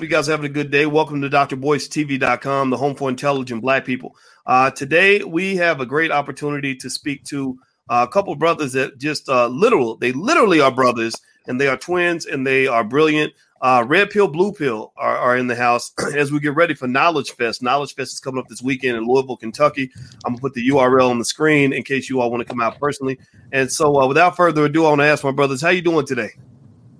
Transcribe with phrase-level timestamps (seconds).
[0.00, 0.86] Hope you guys are having a good day.
[0.86, 4.16] Welcome to drboycetv.com, the home for intelligent black people.
[4.46, 7.58] Uh, today, we have a great opportunity to speak to
[7.90, 11.14] uh, a couple of brothers that just uh, literal, they literally are brothers
[11.46, 13.34] and they are twins and they are brilliant.
[13.60, 16.88] Uh, Red Pill, Blue Pill are, are in the house as we get ready for
[16.88, 17.62] Knowledge Fest.
[17.62, 19.90] Knowledge Fest is coming up this weekend in Louisville, Kentucky.
[20.24, 22.62] I'm gonna put the URL on the screen in case you all want to come
[22.62, 23.18] out personally.
[23.52, 26.06] And so, uh, without further ado, I want to ask my brothers, how you doing
[26.06, 26.30] today?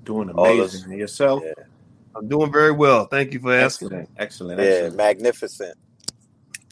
[0.05, 0.93] Doing amazing.
[0.93, 1.43] yourself?
[1.46, 1.64] Yeah.
[2.21, 3.07] I'm doing very well.
[3.07, 3.87] Thank you for asking.
[3.89, 4.09] Excellent.
[4.18, 4.61] Excellent.
[4.61, 4.97] Yeah, excellent.
[4.97, 5.78] magnificent.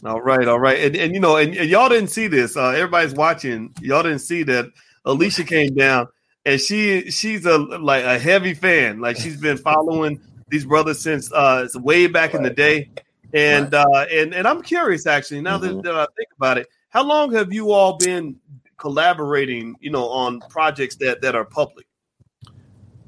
[0.05, 2.55] All right, all right, and, and you know, and, and y'all didn't see this.
[2.55, 3.73] Uh, everybody's watching.
[3.81, 4.71] Y'all didn't see that
[5.03, 6.07] Alicia came down,
[6.45, 9.01] and she she's a like a heavy fan.
[9.01, 12.89] Like she's been following these brothers since uh way back in the day,
[13.33, 15.41] and uh and and I'm curious actually.
[15.41, 15.61] Now Mhm.
[15.61, 18.37] that, that I think about it, how long have you all been
[18.77, 19.75] collaborating?
[19.81, 21.87] You know, on projects that that are public.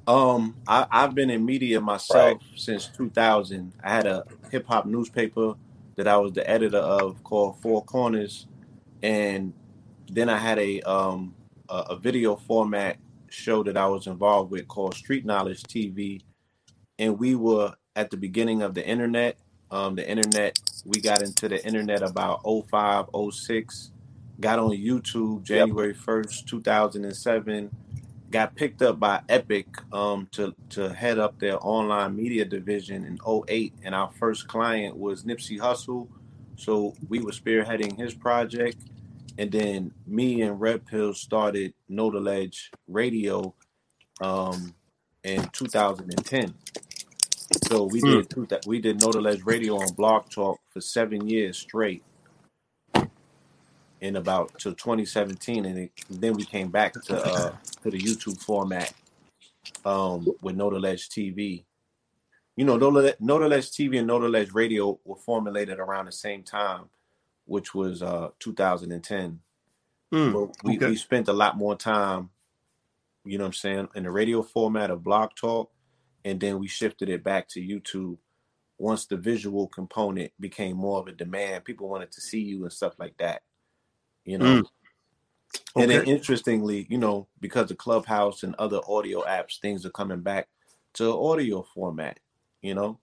[0.08, 3.74] Um, I, I've been in media myself since 2000.
[3.84, 5.54] I had a hip hop newspaper
[5.96, 8.48] that I was the editor of called Four Corners,
[9.04, 9.54] and
[10.12, 11.36] then I had a um
[11.70, 12.98] a, a video format
[13.30, 16.22] show that I was involved with called Street Knowledge TV,
[16.98, 19.38] and we were at the beginning of the internet.
[19.70, 23.92] Um, the internet we got into the internet about 05, 06,
[24.40, 27.70] got on YouTube January 1st, 2007
[28.32, 33.20] got picked up by Epic um, to to head up their online media division in
[33.28, 36.08] 08 and our first client was Nipsey Hussle.
[36.56, 38.78] So we were spearheading his project
[39.38, 43.54] and then me and Red Pill started Know the Ledge Radio
[44.22, 44.74] um,
[45.24, 46.54] in 2010
[47.68, 51.28] so we did that we did Know the Ledge Radio on Blog Talk for seven
[51.28, 52.04] years straight
[54.02, 58.42] in about to 2017 and it, then we came back to uh to the YouTube
[58.44, 58.92] format
[59.86, 61.64] um with the TV.
[62.58, 66.12] You know, Know the, Know the Ledge TV and the Radio were formulated around the
[66.12, 66.86] same time,
[67.46, 69.40] which was uh 2010.
[70.12, 70.88] Hmm, But we, okay.
[70.88, 72.32] we spent a lot more time,
[73.24, 75.72] you know what I'm saying, in the radio format of Blog Talk,
[76.26, 78.18] and then we shifted it back to YouTube
[78.78, 81.64] once the visual component became more of a demand.
[81.64, 83.44] People wanted to see you and stuff like that.
[84.26, 84.62] You know.
[84.62, 84.66] Mm.
[85.76, 90.22] And then interestingly, you know, because of Clubhouse and other audio apps, things are coming
[90.22, 90.48] back
[90.94, 92.20] to audio format,
[92.62, 93.00] you know.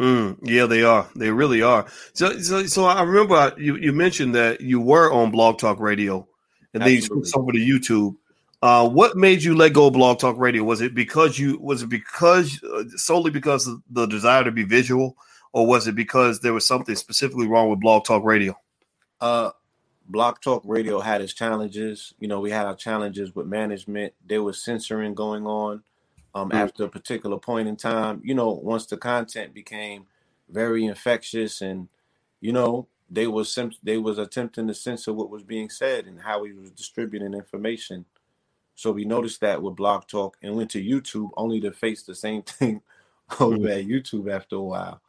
[0.00, 1.08] Mm, yeah, they are.
[1.14, 1.86] They really are.
[2.14, 6.26] So, so, so I remember you, you mentioned that you were on Blog Talk Radio,
[6.72, 8.16] and then you switched over to YouTube.
[8.62, 10.64] Uh, what made you let go of Blog Talk Radio?
[10.64, 14.62] Was it because you was it because uh, solely because of the desire to be
[14.62, 15.16] visual,
[15.52, 18.56] or was it because there was something specifically wrong with Blog Talk Radio?
[19.20, 19.50] Uh
[20.12, 22.14] Blog Talk Radio had its challenges.
[22.20, 24.12] You know, we had our challenges with management.
[24.24, 25.82] There was censoring going on
[26.34, 26.54] um, Mm.
[26.54, 28.20] after a particular point in time.
[28.24, 30.06] You know, once the content became
[30.48, 31.88] very infectious, and
[32.40, 36.20] you know, they was sim- they was attempting to censor what was being said and
[36.20, 38.04] how we was distributing information.
[38.74, 42.14] So we noticed that with Blog Talk and went to YouTube only to face the
[42.14, 42.80] same thing
[43.38, 45.01] over at YouTube after a while.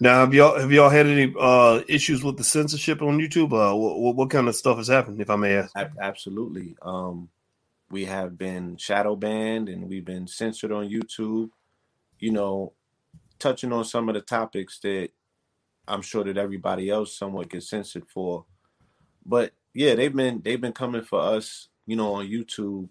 [0.00, 3.52] Now, have y'all have y'all had any uh, issues with the censorship on YouTube?
[3.52, 5.72] Uh, what, what kind of stuff has happened, if I may ask?
[5.76, 6.76] Ab- absolutely.
[6.80, 7.28] Um,
[7.90, 11.50] we have been shadow banned and we've been censored on YouTube.
[12.18, 12.72] You know,
[13.38, 15.10] touching on some of the topics that
[15.86, 18.46] I'm sure that everybody else somewhat gets censored for.
[19.26, 21.68] But yeah, they've been they've been coming for us.
[21.86, 22.88] You know, on YouTube.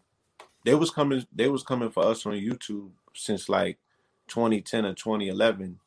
[0.66, 1.26] They was coming.
[1.34, 3.80] They was coming for us on YouTube since like
[4.28, 5.80] 2010 or 2011.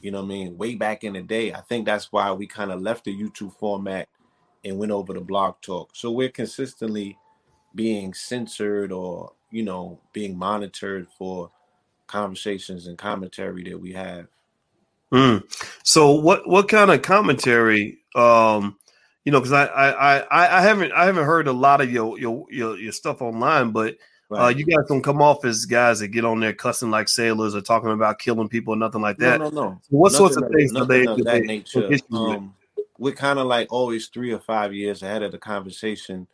[0.00, 0.56] You know what I mean?
[0.56, 1.52] Way back in the day.
[1.52, 4.08] I think that's why we kind of left the YouTube format
[4.64, 5.90] and went over to Blog Talk.
[5.94, 7.18] So we're consistently
[7.74, 11.50] being censored or, you know, being monitored for
[12.06, 14.26] conversations and commentary that we have.
[15.12, 15.42] Mm.
[15.82, 17.98] So what what kind of commentary?
[18.14, 18.78] Um,
[19.24, 22.18] you know, because I, I I I haven't I haven't heard a lot of your
[22.18, 23.96] your your, your stuff online, but
[24.40, 27.54] uh, you guys don't come off as guys that get on there cussing like sailors
[27.54, 29.38] or talking about killing people or nothing like no, that.
[29.40, 29.80] no, no.
[29.90, 31.04] What sorts of things are they?
[31.06, 31.88] of that that they nature.
[31.88, 32.02] with?
[32.12, 32.54] Um,
[32.98, 36.28] we're kind of like always three or five years ahead of the conversation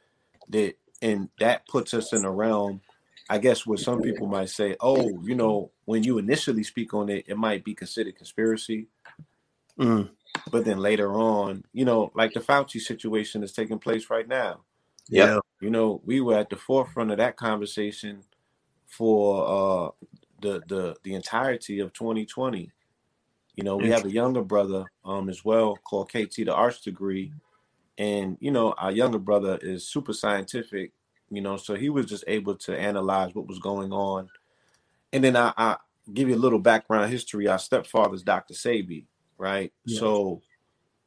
[0.51, 2.81] that and that puts us in a realm
[3.31, 7.09] i guess where some people might say oh you know when you initially speak on
[7.09, 8.89] it it might be considered conspiracy
[9.79, 10.11] Mm.
[10.51, 14.61] but then later on you know like the fauci situation is taking place right now
[15.09, 15.39] Yeah.
[15.61, 18.23] You know we were at the forefront of that conversation
[18.87, 20.07] for uh
[20.41, 22.71] the the the entirety of 2020
[23.55, 27.31] you know we have a younger brother um as well called kt the arts degree
[27.99, 30.93] and you know our younger brother is super scientific
[31.29, 34.27] you know so he was just able to analyze what was going on
[35.13, 35.77] and then i, I
[36.13, 37.49] give you a little background history.
[37.49, 38.55] Our stepfather's Dr.
[38.55, 39.07] Sebi,
[39.37, 39.73] right?
[39.85, 40.01] Yeah.
[40.01, 40.43] So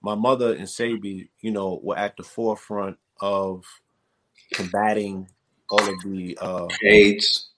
[0.01, 3.63] my mother and Sebi, you know, were at the forefront of
[4.53, 5.27] combating
[5.69, 7.50] all of the uh AIDS.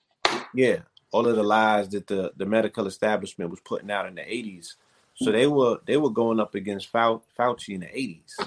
[0.53, 0.79] Yeah,
[1.11, 4.75] all of the lies that the the medical establishment was putting out in the 80s.
[5.15, 8.33] So they were they were going up against Fauci in the 80s.
[8.39, 8.45] You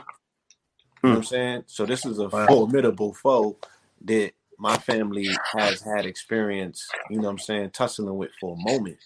[1.10, 1.22] know what I'm hmm.
[1.22, 1.64] saying?
[1.66, 3.56] So this is a formidable foe
[4.02, 8.72] that my family has had experience, you know what I'm saying, tussling with for a
[8.72, 8.99] moment.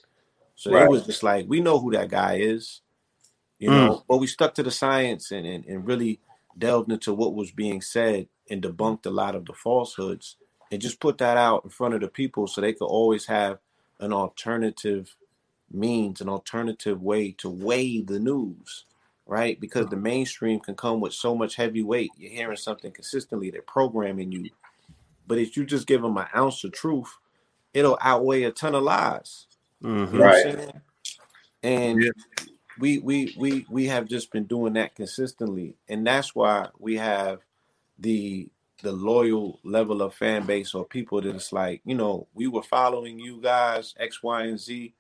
[0.54, 0.84] So right.
[0.84, 2.80] it was just like, we know who that guy is,
[3.58, 3.72] you mm.
[3.72, 6.20] know, but we stuck to the science and, and, and really
[6.56, 10.36] delved into what was being said and debunked a lot of the falsehoods
[10.70, 13.58] and just put that out in front of the people so they could always have
[13.98, 15.16] an alternative
[15.70, 18.84] means, an alternative way to weigh the news,
[19.26, 19.60] right?
[19.60, 22.10] Because the mainstream can come with so much heavy weight.
[22.16, 24.50] You're hearing something consistently, they're programming you
[25.30, 27.16] but if you just give them an ounce of truth,
[27.72, 29.46] it'll outweigh a ton of lies.
[29.80, 30.18] Mm-hmm.
[30.18, 30.72] right.
[31.62, 32.44] And yeah.
[32.80, 37.38] we we we we have just been doing that consistently, and that's why we have
[38.00, 38.48] the
[38.82, 42.62] the loyal level of fan base or people that it's like, you know, we were
[42.62, 44.94] following you guys, X, Y, and Z.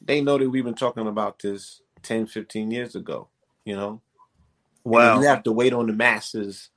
[0.00, 3.28] They know that we've been talking about this 10, 15 years ago,
[3.64, 4.00] you know?
[4.82, 5.14] Wow.
[5.14, 6.70] And you have to wait on the masses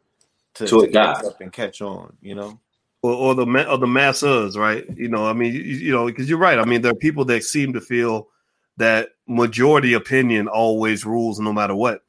[0.55, 2.59] to, to, to catch up and catch on, you know?
[3.03, 4.85] or, or the or the masses, right?
[4.95, 6.57] You know, I mean, you, you know, because you're right.
[6.57, 8.29] I mean, there are people that seem to feel
[8.77, 12.01] that majority opinion always rules no matter what,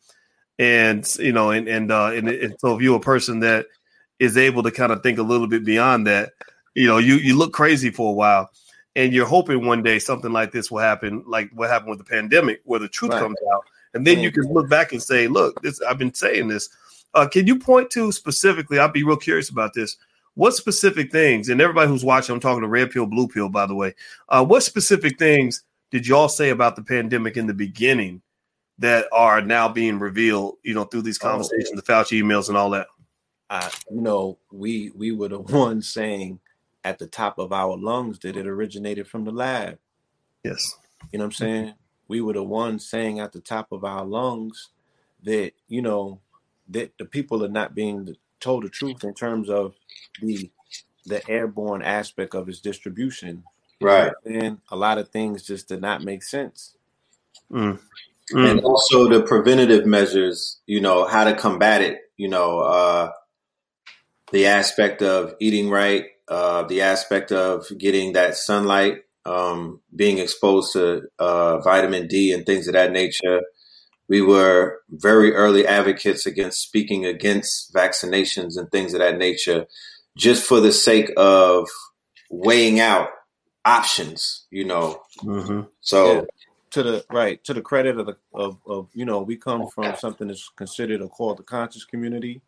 [0.59, 3.67] and you know, and and uh, and, and so if you're a person that
[4.19, 6.31] is able to kind of think a little bit beyond that,
[6.75, 8.51] you know, you you look crazy for a while,
[8.95, 12.05] and you're hoping one day something like this will happen, like what happened with the
[12.05, 13.21] pandemic, where the truth right.
[13.21, 13.65] comes out,
[13.95, 16.69] and then you can look back and say, look, this I've been saying this.
[17.15, 18.79] Uh, can you point to specifically?
[18.79, 19.97] I'd be real curious about this
[20.35, 23.67] what specific things, and everybody who's watching, I'm talking to Red Pill, Blue Pill, by
[23.67, 23.95] the way.
[24.29, 28.21] Uh, what specific things did y'all say about the pandemic in the beginning
[28.79, 32.49] that are now being revealed, you know, through these oh, conversations, oh, the Fauci emails
[32.49, 32.89] and all that?
[33.51, 36.41] Uh, you know, we we were the ones saying
[36.85, 39.79] at the top of our lungs that it originated from the lab.
[40.45, 40.77] Yes.
[41.11, 41.75] You know what I'm saying?
[42.09, 44.71] We were the ones saying at the top of our lungs
[45.23, 46.21] that, you know,
[46.69, 49.75] that the people are not being told the truth in terms of
[50.21, 50.51] the
[51.07, 53.45] the airborne aspect of its distribution.
[53.81, 54.13] Right.
[54.25, 56.77] And a lot of things just did not make sense.
[57.53, 57.79] Mm.
[58.33, 58.51] Mm.
[58.51, 63.11] And also the preventative measures, you know, how to combat it, you know, uh,
[64.33, 70.73] the aspect of eating right, uh, the aspect of getting that sunlight, um, being exposed
[70.73, 73.43] to uh, vitamin D and things of that nature,
[74.09, 79.67] we were very early advocates against speaking against vaccinations and things of that nature,
[80.17, 81.69] just for the sake of
[82.31, 83.09] weighing out
[83.65, 85.01] options, you know.
[85.23, 85.63] Mm-hmm.
[85.81, 86.21] So, yeah.
[86.75, 89.95] To the right, to the credit of the of, of you know, we come from
[89.97, 92.43] something that's considered a called the conscious community,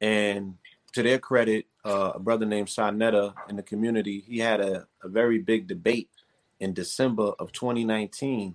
[0.00, 0.54] and
[0.92, 4.86] to their credit, uh, a brother named Sa Neter in the community, he had a,
[5.02, 6.10] a very big debate
[6.60, 8.54] in December of 2019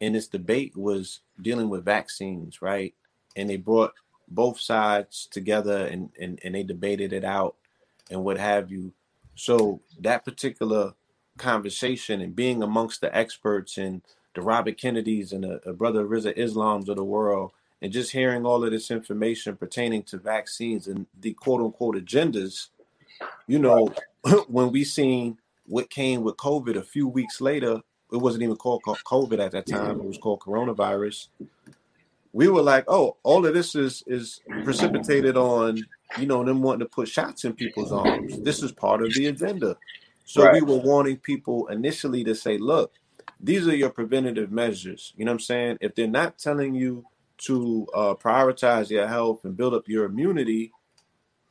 [0.00, 2.94] and this debate was dealing with vaccines, right?
[3.34, 3.94] And they brought
[4.28, 7.56] both sides together and, and, and they debated it out
[8.10, 8.92] and what have you.
[9.34, 10.94] So that particular
[11.36, 14.02] conversation and being amongst the experts and
[14.34, 17.52] the Robert Kennedys and the, the brother Rizza Islams of the world,
[17.82, 22.68] and just hearing all of this information pertaining to vaccines and the quote unquote agendas,
[23.46, 23.92] you know,
[24.48, 27.80] when we seen what came with COVID a few weeks later,
[28.12, 30.00] it wasn't even called COVID at that time.
[30.00, 31.28] It was called coronavirus.
[32.32, 35.84] We were like, oh, all of this is is precipitated on
[36.18, 38.40] you know them wanting to put shots in people's arms.
[38.40, 39.76] This is part of the agenda.
[40.26, 40.52] So right.
[40.52, 42.92] we were wanting people initially to say, look,
[43.40, 45.14] these are your preventative measures.
[45.16, 45.78] You know what I'm saying?
[45.80, 47.06] If they're not telling you
[47.38, 50.72] to uh, prioritize your health and build up your immunity,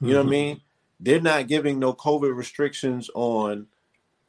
[0.01, 0.15] you know mm-hmm.
[0.15, 0.29] what I mm-hmm.
[0.29, 0.61] mean?
[0.99, 3.67] They're not giving no COVID restrictions on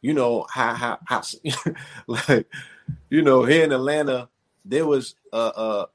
[0.00, 1.22] you know how how, how
[2.06, 2.46] like
[3.10, 4.28] you know here in Atlanta
[4.64, 5.86] there was uh uh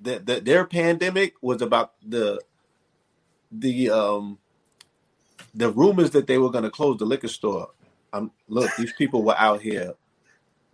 [0.00, 2.40] the, the, their pandemic was about the
[3.52, 4.38] the um
[5.54, 7.70] the rumors that they were going to close the liquor store.
[8.12, 9.94] Um, look, these people were out here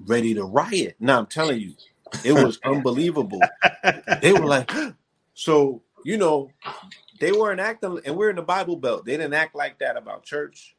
[0.07, 0.97] ready to riot.
[1.01, 1.75] Now I'm telling you,
[2.25, 3.41] it was unbelievable.
[4.23, 4.71] they were like,
[5.35, 6.51] so you know,
[7.19, 9.05] they weren't acting, and we're in the Bible Belt.
[9.05, 10.77] They didn't act like that about church,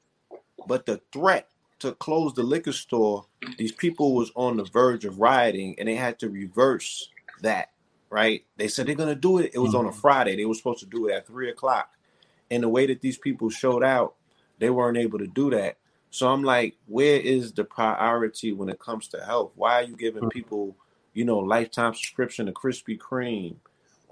[0.68, 1.50] but the threat
[1.80, 3.26] to close the liquor store,
[3.58, 7.10] these people was on the verge of rioting and they had to reverse
[7.42, 7.72] that,
[8.10, 8.44] right?
[8.58, 9.52] They said they're gonna do it.
[9.54, 10.00] It was on a mm-hmm.
[10.00, 10.36] Friday.
[10.36, 11.92] They were supposed to do it at three o'clock.
[12.50, 14.16] And the way that these people showed out,
[14.60, 15.78] they weren't able to do that.
[16.10, 19.52] So I'm like, where is the priority when it comes to health?
[19.56, 20.32] Why are you giving mm.
[20.32, 20.76] people,
[21.14, 23.56] you know, lifetime subscription to Krispy Kreme?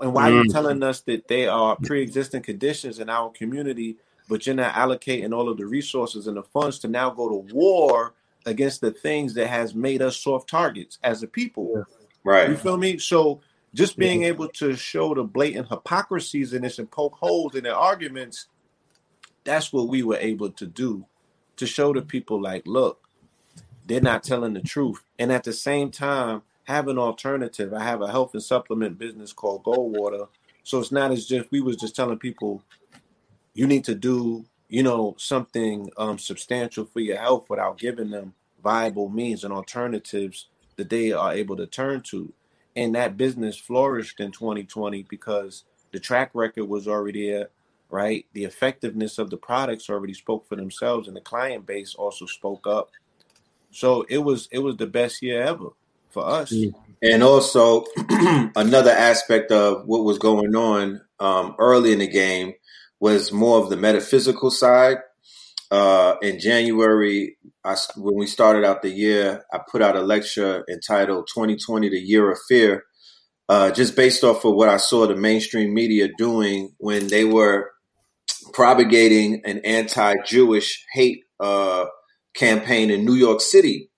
[0.02, 0.34] And why mm.
[0.34, 0.52] are you mm.
[0.52, 3.98] telling us that they are pre-existing conditions in our community,
[4.28, 7.54] but you're not allocating all of the resources and the funds to now go to
[7.54, 8.14] war
[8.46, 11.86] against the things that has made us soft targets as a people?
[12.24, 12.50] Right.
[12.50, 12.98] You feel me?
[12.98, 13.42] So
[13.74, 17.75] just being able to show the blatant hypocrisies in this and poke holes in their
[17.75, 18.48] arguments,
[19.44, 21.06] that's what we were able to do
[21.58, 23.08] to show the people like, look,
[23.86, 25.04] they're not telling the truth.
[25.20, 27.74] And at the same time, have an alternative.
[27.74, 30.28] I have a health and supplement business called Goldwater.
[30.64, 32.64] So it's not as if we was just telling people
[33.54, 38.34] you need to do, you know, something um, substantial for your health without giving them
[38.64, 42.34] viable means and alternatives that they are able to turn to.
[42.76, 47.50] And that business flourished in 2020 because the track record was already there
[47.89, 48.25] right?
[48.34, 52.68] The effectiveness of the products already spoke for themselves, and the client base also spoke
[52.68, 52.92] up.
[53.72, 55.70] So it was it was the best year ever
[56.10, 56.51] for us.
[56.51, 56.74] Mm.
[57.01, 57.86] And also
[58.56, 62.54] another aspect of what was going on um, early in the game
[63.00, 64.98] was more of the metaphysical side.
[65.70, 70.63] Uh, in January, I, when we started out the year, I put out a lecture
[70.70, 72.84] entitled "2020: The Year of Fear."
[73.48, 77.75] Uh, just based off of what I saw the mainstream media doing when they were
[78.53, 81.86] propagating an anti-Jewish hate uh,
[82.36, 83.89] campaign in New York City,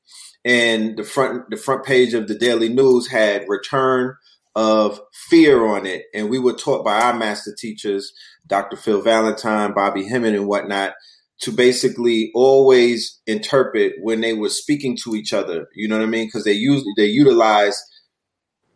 [0.46, 4.16] and the front the front page of the Daily News had "Return
[4.56, 8.14] of Fear" on it, and we were taught by our master teachers,
[8.48, 8.78] Dr.
[8.78, 10.94] Phil Valentine, Bobby Hemmitt, and whatnot,
[11.42, 15.68] to basically always interpret when they were speaking to each other.
[15.76, 16.28] You know what I mean?
[16.28, 17.82] Because they use they utilize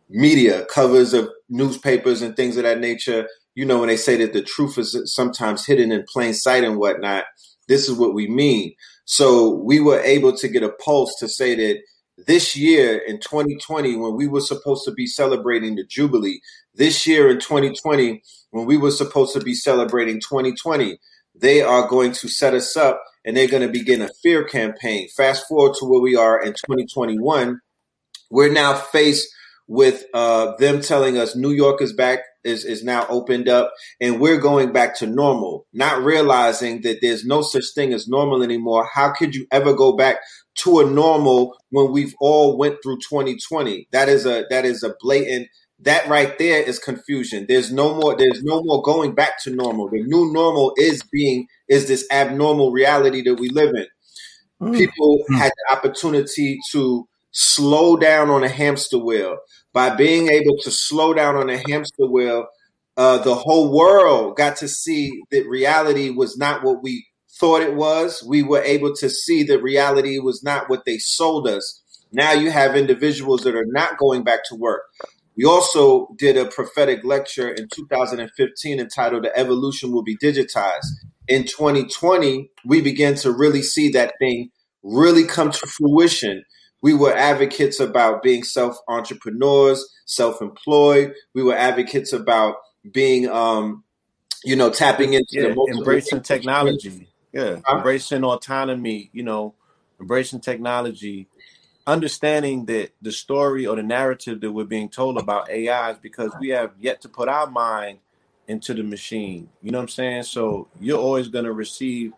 [0.08, 4.32] media covers of newspapers and things of that nature you know, when they say that
[4.32, 7.24] the truth is sometimes hidden in plain sight and whatnot,
[7.68, 8.74] this is what we mean.
[9.04, 11.80] So we were able to get a pulse to say that
[12.26, 16.40] this year in 2020, when we were supposed to be celebrating the Jubilee,
[16.74, 20.98] this year in 2020, when we were supposed to be celebrating 2020,
[21.34, 25.08] they are going to set us up and they're going to begin a fear campaign.
[25.16, 27.60] Fast forward to where we are in 2021,
[28.30, 29.28] we're now faced
[29.68, 34.20] with uh, them telling us New York is back is, is now opened up and
[34.20, 38.88] we're going back to normal, not realizing that there's no such thing as normal anymore.
[38.92, 40.16] How could you ever go back
[40.56, 43.88] to a normal when we've all went through 2020?
[43.92, 45.48] That is a that is a blatant
[45.82, 47.46] that right there is confusion.
[47.48, 49.88] There's no more there's no more going back to normal.
[49.88, 53.86] The new normal is being is this abnormal reality that we live in.
[54.60, 54.76] Mm.
[54.76, 55.36] People mm.
[55.36, 59.38] had the opportunity to slow down on a hamster wheel.
[59.72, 62.46] By being able to slow down on a hamster wheel,
[62.96, 67.06] uh, the whole world got to see that reality was not what we
[67.40, 68.22] thought it was.
[68.22, 71.82] We were able to see that reality was not what they sold us.
[72.12, 74.82] Now you have individuals that are not going back to work.
[75.36, 80.84] We also did a prophetic lecture in 2015 entitled The Evolution Will Be Digitized.
[81.26, 84.50] In 2020, we began to really see that thing
[84.82, 86.44] really come to fruition
[86.82, 91.14] we were advocates about being self entrepreneurs, self employed.
[91.32, 92.56] We were advocates about
[92.92, 93.84] being, um,
[94.44, 97.08] you know, tapping into yeah, embracing technology.
[97.32, 97.76] Yeah, huh?
[97.76, 99.10] embracing autonomy.
[99.12, 99.54] You know,
[100.00, 101.28] embracing technology,
[101.86, 106.32] understanding that the story or the narrative that we're being told about AI is because
[106.40, 107.98] we have yet to put our mind
[108.48, 109.48] into the machine.
[109.62, 110.24] You know what I'm saying?
[110.24, 112.12] So you're always going to receive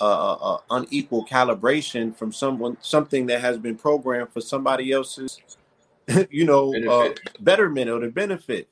[0.00, 5.40] uh, unequal calibration from someone something that has been programmed for somebody else's
[6.30, 8.68] you know uh, betterment or the benefit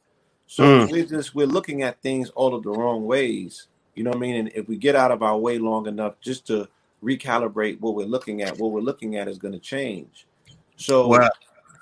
[0.46, 0.90] so mm.
[0.90, 4.20] we're just we're looking at things all of the wrong ways you know what i
[4.20, 6.68] mean and if we get out of our way long enough just to
[7.02, 10.26] recalibrate what we're looking at what we're looking at is going to change
[10.76, 11.28] so wow.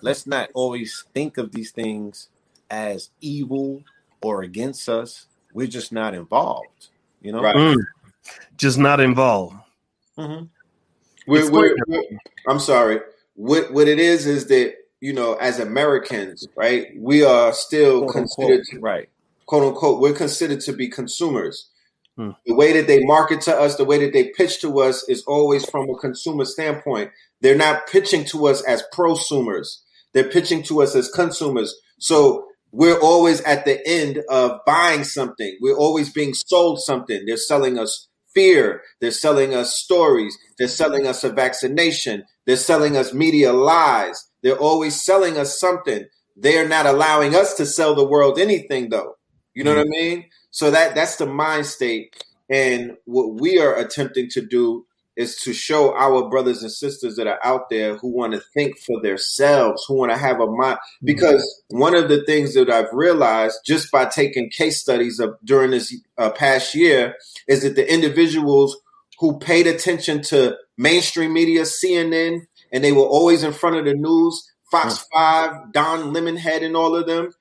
[0.02, 2.28] let's not always think of these things
[2.70, 3.82] as evil
[4.22, 6.88] or against us we're just not involved
[7.20, 7.56] you know right.
[7.56, 7.76] Mm
[8.56, 9.56] just not involved.
[10.18, 10.44] Mm-hmm.
[11.26, 12.02] We're, we're, we're,
[12.48, 13.00] I'm sorry.
[13.34, 18.12] What what it is is that you know, as Americans, right, we are still quote
[18.12, 19.08] considered unquote, to, right,
[19.46, 21.68] quote unquote, we're considered to be consumers.
[22.16, 22.30] Hmm.
[22.46, 25.24] The way that they market to us, the way that they pitch to us, is
[25.24, 27.10] always from a consumer standpoint.
[27.40, 29.78] They're not pitching to us as prosumers.
[30.12, 31.74] They're pitching to us as consumers.
[31.98, 35.58] So we're always at the end of buying something.
[35.60, 37.24] We're always being sold something.
[37.26, 38.82] They're selling us fear.
[39.00, 40.36] They're selling us stories.
[40.58, 42.24] They're selling us a vaccination.
[42.46, 44.28] They're selling us media lies.
[44.42, 46.06] They're always selling us something.
[46.36, 49.16] They're not allowing us to sell the world anything though.
[49.54, 49.88] You know mm-hmm.
[49.88, 50.24] what I mean?
[50.50, 52.24] So that that's the mind state.
[52.50, 54.86] And what we are attempting to do
[55.16, 58.78] is to show our brothers and sisters that are out there who want to think
[58.78, 60.76] for themselves, who want to have a mind.
[60.76, 61.06] Mm-hmm.
[61.06, 65.70] Because one of the things that I've realized just by taking case studies of during
[65.72, 67.14] this uh, past year
[67.46, 68.76] is that the individuals
[69.18, 72.40] who paid attention to mainstream media, CNN,
[72.72, 75.04] and they were always in front of the news, Fox mm.
[75.12, 77.32] Five, Don Lemonhead, and all of them,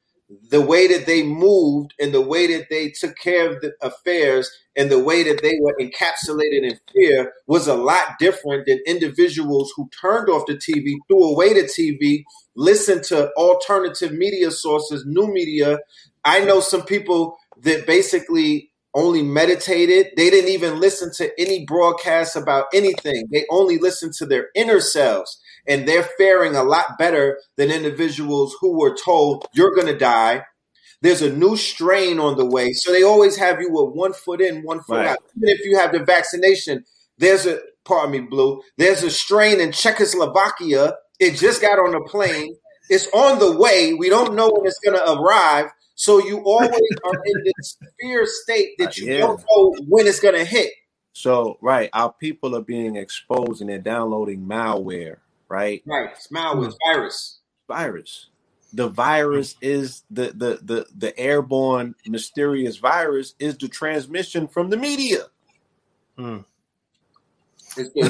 [0.49, 4.49] the way that they moved and the way that they took care of the affairs
[4.75, 9.73] and the way that they were encapsulated in fear was a lot different than individuals
[9.75, 12.23] who turned off the TV, threw away the TV,
[12.55, 15.79] listened to alternative media sources, new media.
[16.23, 20.07] I know some people that basically only meditated.
[20.17, 23.27] They didn't even listen to any broadcasts about anything.
[23.31, 28.55] They only listened to their inner selves and they're faring a lot better than individuals
[28.59, 30.43] who were told you're going to die.
[31.01, 32.73] There's a new strain on the way.
[32.73, 35.07] So they always have you with one foot in, one foot right.
[35.07, 35.17] out.
[35.37, 36.85] Even if you have the vaccination,
[37.17, 40.93] there's a, pardon me, Blue, there's a strain in Czechoslovakia.
[41.19, 42.55] It just got on a plane.
[42.89, 43.93] It's on the way.
[43.93, 45.71] We don't know when it's going to arrive.
[45.95, 49.19] So you always are in this fear state that you yeah.
[49.19, 50.71] don't know when it's going to hit.
[51.13, 55.17] So, right, our people are being exposed and they're downloading malware
[55.51, 55.83] right?
[55.85, 56.17] Right.
[56.17, 57.39] Smile with virus.
[57.67, 58.27] Virus.
[58.73, 64.77] The virus is the the the the airborne mysterious virus is the transmission from the
[64.77, 65.25] media.
[66.17, 66.37] Hmm.
[67.77, 68.03] you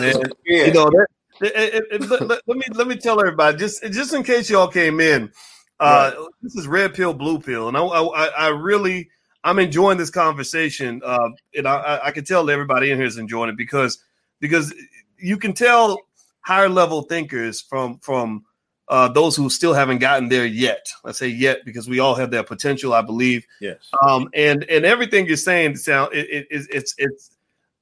[0.74, 1.08] know that.
[1.44, 5.00] It, it, let, let, me let me tell everybody just just in case y'all came
[5.00, 5.32] in.
[5.80, 6.28] Uh, right.
[6.44, 9.10] This is red pill, blue pill, and I, I, I really
[9.44, 11.02] I'm enjoying this conversation.
[11.04, 14.04] Uh, and I, I can tell everybody in here is enjoying it because
[14.40, 14.76] because
[15.18, 15.98] you can tell
[16.42, 18.46] higher level thinkers from from
[18.92, 20.86] uh, those who still haven't gotten there yet.
[21.06, 23.48] I say yet because we all have that potential, I believe.
[23.62, 23.78] Yes.
[24.06, 27.32] Um, and and everything you're saying sound it, it, it, it's it's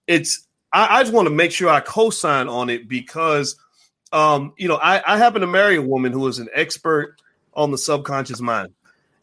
[0.06, 0.48] it's.
[0.72, 3.56] I, I just want to make sure I co-sign on it because,
[4.12, 7.16] um, you know, I, I happen to marry a woman who is an expert
[7.56, 8.70] on the subconscious mind,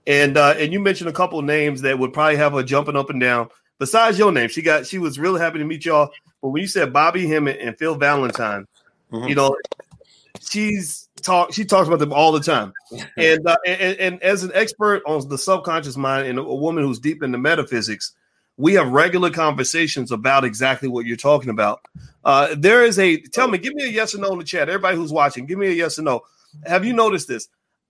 [0.09, 2.97] and uh, and you mentioned a couple of names that would probably have her jumping
[2.97, 3.49] up and down.
[3.79, 6.11] Besides your name, she got she was really happy to meet y'all.
[6.43, 8.67] But when you said Bobby Hemmitt and Phil Valentine,
[9.17, 9.29] Mm-hmm.
[9.29, 9.57] You know,
[10.41, 12.73] she's talk she talks about them all the time.
[13.17, 16.99] and, uh, and and as an expert on the subconscious mind and a woman who's
[16.99, 18.13] deep into metaphysics,
[18.57, 21.81] we have regular conversations about exactly what you're talking about.
[22.25, 24.69] Uh, there is a tell me, give me a yes or no in the chat.
[24.69, 26.23] Everybody who's watching, give me a yes or no.
[26.65, 27.49] Have you noticed this?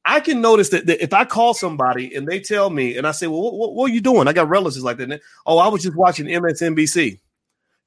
[0.09, 3.11] I can notice that, that if I call somebody and they tell me, and I
[3.11, 5.21] say, "Well, what, what, what are you doing?" I got relatives like that.
[5.47, 7.19] oh, I was just watching MSNBC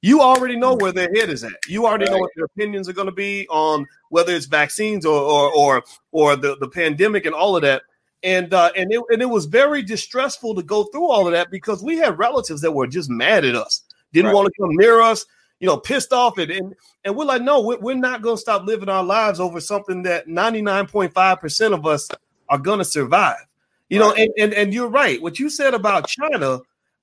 [0.02, 1.52] you already know where their head is at.
[1.68, 2.12] You already right.
[2.12, 5.82] know what their opinions are going to be on whether it's vaccines or or or,
[6.12, 7.82] or the, the pandemic and all of that.
[8.22, 11.50] And uh, and it and it was very distressful to go through all of that
[11.50, 13.82] because we had relatives that were just mad at us,
[14.12, 14.34] didn't right.
[14.34, 15.24] want to come near us,
[15.58, 18.40] you know, pissed off it, and and we're like, no, we're, we're not going to
[18.40, 22.10] stop living our lives over something that ninety nine point five percent of us
[22.50, 23.36] are going to survive.
[23.88, 24.06] You right.
[24.06, 25.20] know, and, and and you're right.
[25.22, 26.60] What you said about China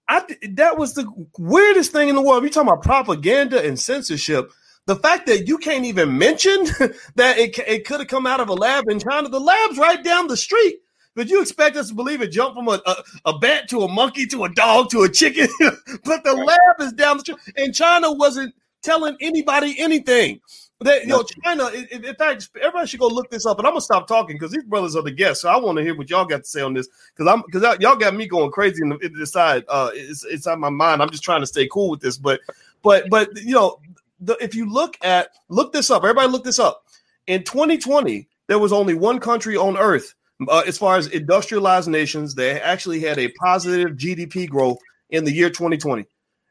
[0.07, 1.05] I that was the
[1.37, 2.43] weirdest thing in the world.
[2.43, 4.51] You talking about propaganda and censorship.
[4.85, 6.63] The fact that you can't even mention
[7.15, 9.27] that it, it could have come out of a lab in China.
[9.27, 10.77] The lab's right down the street.
[11.13, 13.87] But you expect us to believe it jumped from a, a, a bat to a
[13.87, 15.47] monkey to a dog to a chicken.
[16.05, 17.37] but the lab is down the street.
[17.57, 20.39] And China wasn't telling anybody anything.
[20.79, 21.69] That you know, China.
[21.69, 23.57] In, in, fact, everybody should go look this up.
[23.57, 25.41] And I'm gonna stop talking because these brothers are the guests.
[25.41, 27.79] So I want to hear what y'all got to say on this because I'm because
[27.79, 29.63] y'all got me going crazy in the side.
[29.67, 31.01] Uh, it's it's on my mind.
[31.01, 32.19] I'm just trying to stay cool with this.
[32.19, 32.41] But
[32.83, 33.79] but but you know,
[34.19, 36.85] the, if you look at look this up, everybody look this up.
[37.25, 40.13] In 2020, there was only one country on Earth,
[40.47, 44.77] uh, as far as industrialized nations, they actually had a positive GDP growth
[45.09, 46.05] in the year 2020,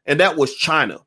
[0.05, 0.99] and that was China.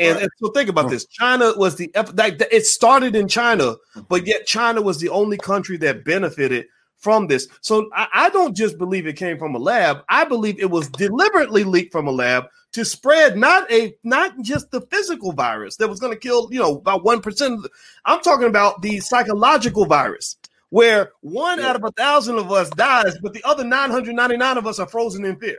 [0.00, 0.22] And, right.
[0.22, 3.76] and, so think about this: China was the like it started in China,
[4.08, 6.66] but yet China was the only country that benefited
[7.00, 7.48] from this.
[7.60, 10.04] So I, I, don't just believe it came from a lab.
[10.08, 14.70] I believe it was deliberately leaked from a lab to spread not a not just
[14.70, 17.66] the physical virus that was going to kill you know about one percent.
[18.04, 20.36] I'm talking about the psychological virus.
[20.70, 21.70] Where one yeah.
[21.70, 25.24] out of a thousand of us dies, but the other 999 of us are frozen
[25.24, 25.58] in fear.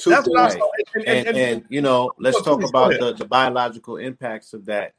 [0.00, 0.54] Two That's things.
[0.94, 4.94] And, and, and, and, you know, let's talk about the, the biological impacts of that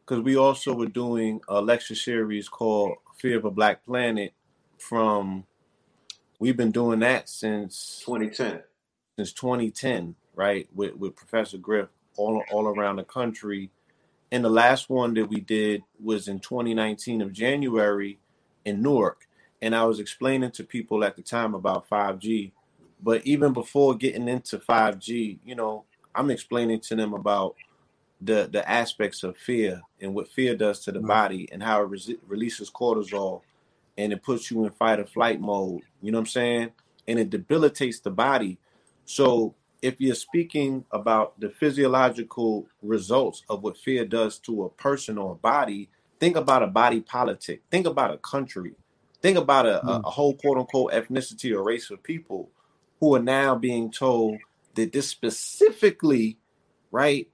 [0.00, 4.32] because we also were doing a lecture series called Fear of a Black Planet
[4.76, 5.44] from
[6.40, 8.62] we've been doing that since 2010
[9.16, 13.70] since 2010 right with, with professor griff all, all around the country.
[14.32, 18.18] And the last one that we did was in 2019 of january
[18.64, 19.28] in newark.
[19.62, 22.50] And i was explaining to people at the time about 5g
[23.02, 25.84] but even before getting into 5G, you know,
[26.14, 27.54] I'm explaining to them about
[28.20, 31.06] the the aspects of fear and what fear does to the mm.
[31.06, 33.42] body and how it re- releases cortisol
[33.96, 35.82] and it puts you in fight or flight mode.
[36.02, 36.70] You know what I'm saying?
[37.08, 38.58] And it debilitates the body.
[39.04, 45.16] So if you're speaking about the physiological results of what fear does to a person
[45.16, 47.62] or a body, think about a body politic.
[47.70, 48.74] Think about a country.
[49.22, 49.88] Think about a, mm.
[49.88, 52.50] a, a whole quote unquote ethnicity or race of people
[53.00, 54.38] who are now being told
[54.74, 56.38] that this specifically,
[56.90, 57.28] right,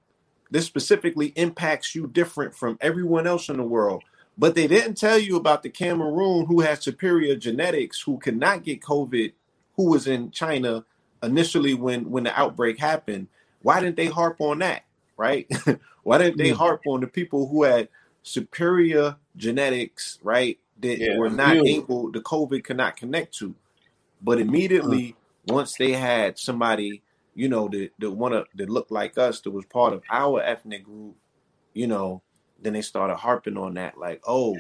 [0.51, 4.03] this specifically impacts you different from everyone else in the world.
[4.39, 8.83] But they didn't tell you about the Cameroon who has superior genetics, who cannot get
[8.83, 9.33] COVID,
[9.77, 10.85] who was in China
[11.23, 13.29] initially when when the outbreak happened.
[13.63, 14.85] Why didn't they harp on that?
[15.17, 15.51] Right?
[16.03, 16.57] Why didn't they mm.
[16.57, 17.89] harp on the people who had
[18.23, 20.59] superior genetics, right?
[20.81, 23.55] That yeah, were not able, the COVID could not connect to.
[24.21, 25.15] But immediately, mm.
[25.47, 27.03] Once they had somebody
[27.37, 30.83] you know, that that to that looked like us, that was part of our ethnic
[30.83, 31.15] group,
[31.75, 32.23] you know,
[32.61, 34.57] then they started harping on that, like, oh,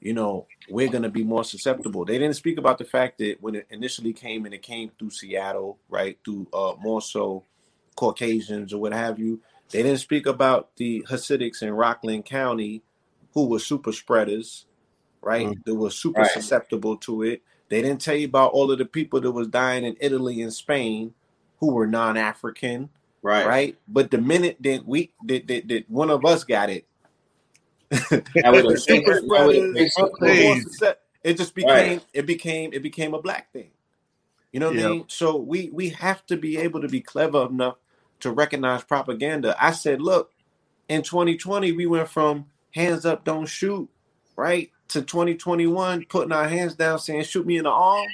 [0.00, 2.04] you know, we're gonna be more susceptible.
[2.04, 5.10] They didn't speak about the fact that when it initially came and it came through
[5.10, 7.44] Seattle, right, through uh more so
[7.94, 9.40] Caucasians or what have you.
[9.70, 12.82] They didn't speak about the Hasidics in Rockland County
[13.32, 14.66] who were super spreaders,
[15.22, 15.46] right?
[15.46, 15.64] Mm.
[15.64, 16.30] That were super right.
[16.32, 17.42] susceptible to it.
[17.68, 20.52] They didn't tell you about all of the people that was dying in Italy and
[20.52, 21.14] Spain
[21.60, 22.88] who were non-African,
[23.22, 23.46] right?
[23.46, 23.78] Right.
[23.86, 26.86] But the minute that we that, that, that one of us got it,
[31.22, 32.04] it just became right.
[32.12, 33.70] it became it became a black thing.
[34.52, 34.86] You know what yep.
[34.86, 35.04] I mean?
[35.08, 37.76] So we we have to be able to be clever enough
[38.20, 39.56] to recognize propaganda.
[39.60, 40.32] I said, look,
[40.88, 43.88] in 2020 we went from hands up, don't shoot,
[44.36, 48.08] right, to 2021 putting our hands down, saying shoot me in the arm.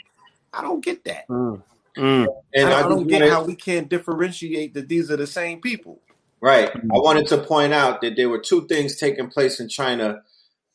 [0.53, 1.29] I don't get that.
[1.29, 1.63] Mm.
[1.97, 2.27] Mm.
[2.55, 5.61] And I, I don't get wanted, how we can't differentiate that these are the same
[5.61, 6.01] people.
[6.41, 6.69] Right.
[6.75, 10.23] I wanted to point out that there were two things taking place in China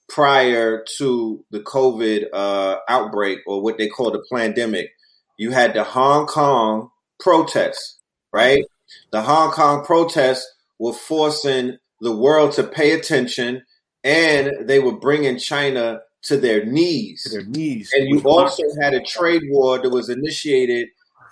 [0.07, 4.91] prior to the COVID uh, outbreak or what they call the pandemic.
[5.37, 7.99] You had the Hong Kong protests,
[8.33, 8.65] right?
[9.11, 13.63] The Hong Kong protests were forcing the world to pay attention
[14.03, 17.23] and they were bringing China to their knees.
[17.23, 17.91] To their knees.
[17.93, 20.89] And you also had a trade war that was initiated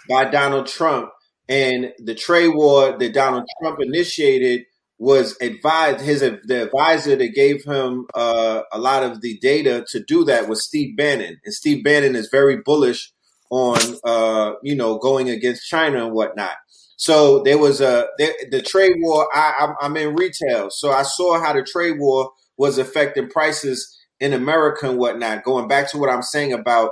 [0.10, 1.10] by Donald Trump.
[1.50, 4.66] And the trade war that Donald Trump initiated
[5.00, 10.04] was advised his the advisor that gave him uh, a lot of the data to
[10.04, 13.12] do that was Steve Bannon, and Steve Bannon is very bullish
[13.52, 16.56] on uh, you know going against China and whatnot.
[16.98, 19.28] So there was a the, the trade war.
[19.34, 24.34] I, I'm in retail, so I saw how the trade war was affecting prices in
[24.34, 25.44] America and whatnot.
[25.44, 26.92] Going back to what I'm saying about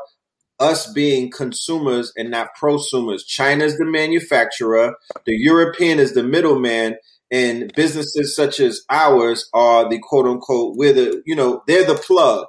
[0.59, 3.25] us being consumers and not prosumers.
[3.25, 6.95] China's the manufacturer, the European is the middleman,
[7.31, 11.95] and businesses such as ours are the quote unquote we're the you know they're the
[11.95, 12.45] plug,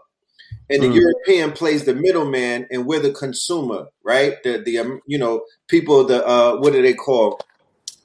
[0.70, 0.94] and the mm.
[0.94, 4.34] European plays the middleman, and we're the consumer, right?
[4.44, 7.40] The the um, you know people the uh what do they call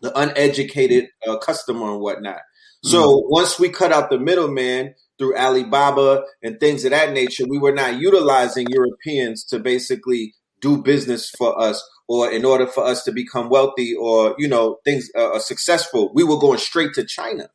[0.02, 2.40] the uneducated uh, customer and whatnot.
[2.84, 3.24] So mm.
[3.30, 7.72] once we cut out the middleman, through Alibaba and things of that nature, we were
[7.72, 13.12] not utilizing Europeans to basically do business for us or in order for us to
[13.12, 16.12] become wealthy or, you know, things uh, successful.
[16.16, 17.50] We were going straight to China.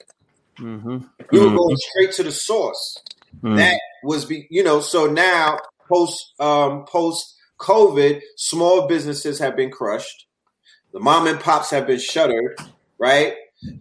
[0.61, 0.99] Mm-hmm.
[1.33, 1.57] We were mm-hmm.
[1.57, 3.03] going straight to the source.
[3.39, 3.57] Mm-hmm.
[3.57, 5.59] That was, be, you know, so now
[5.89, 10.29] post, um, post COVID, small businesses have been crushed.
[10.93, 12.61] The mom and pops have been shuttered,
[12.97, 13.35] right?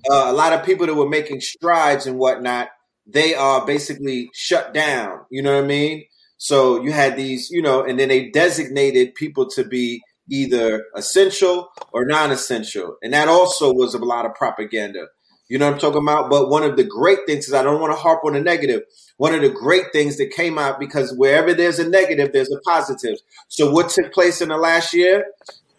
[0.10, 2.70] Uh, a lot of people that were making strides and whatnot
[3.06, 5.22] they are basically shut down.
[5.30, 6.06] You know what I mean?
[6.38, 11.70] So you had these, you know, and then they designated people to be either essential
[11.94, 15.08] or non-essential, and that also was a lot of propaganda.
[15.48, 16.32] You know what I'm talking about?
[16.32, 18.82] But one of the great things is I don't want to harp on the negative.
[19.18, 22.60] One of the great things that came out because wherever there's a negative, there's a
[22.62, 23.18] positive.
[23.48, 25.26] So what took place in the last year?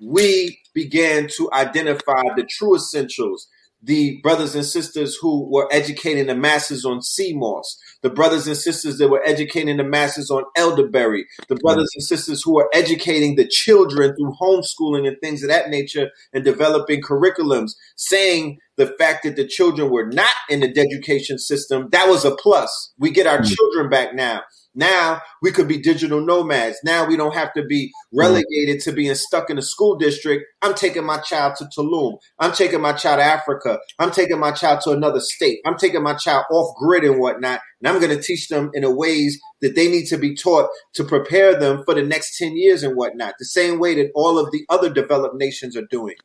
[0.01, 3.49] We began to identify the true essentials
[3.82, 8.56] the brothers and sisters who were educating the masses on sea moss, the brothers and
[8.56, 13.36] sisters that were educating the masses on elderberry, the brothers and sisters who are educating
[13.36, 19.24] the children through homeschooling and things of that nature and developing curriculums, saying the fact
[19.24, 22.92] that the children were not in the education system, that was a plus.
[22.98, 23.54] We get our mm-hmm.
[23.54, 24.42] children back now.
[24.76, 26.78] Now we could be digital nomads.
[26.84, 28.20] Now we don't have to be hmm.
[28.20, 30.44] relegated to being stuck in a school district.
[30.62, 32.18] I'm taking my child to Tulum.
[32.38, 33.78] I'm taking my child to Africa.
[33.98, 35.60] I'm taking my child to another state.
[35.66, 37.60] I'm taking my child off grid and whatnot.
[37.80, 40.68] And I'm going to teach them in a ways that they need to be taught
[40.94, 44.38] to prepare them for the next 10 years and whatnot, the same way that all
[44.38, 46.16] of the other developed nations are doing.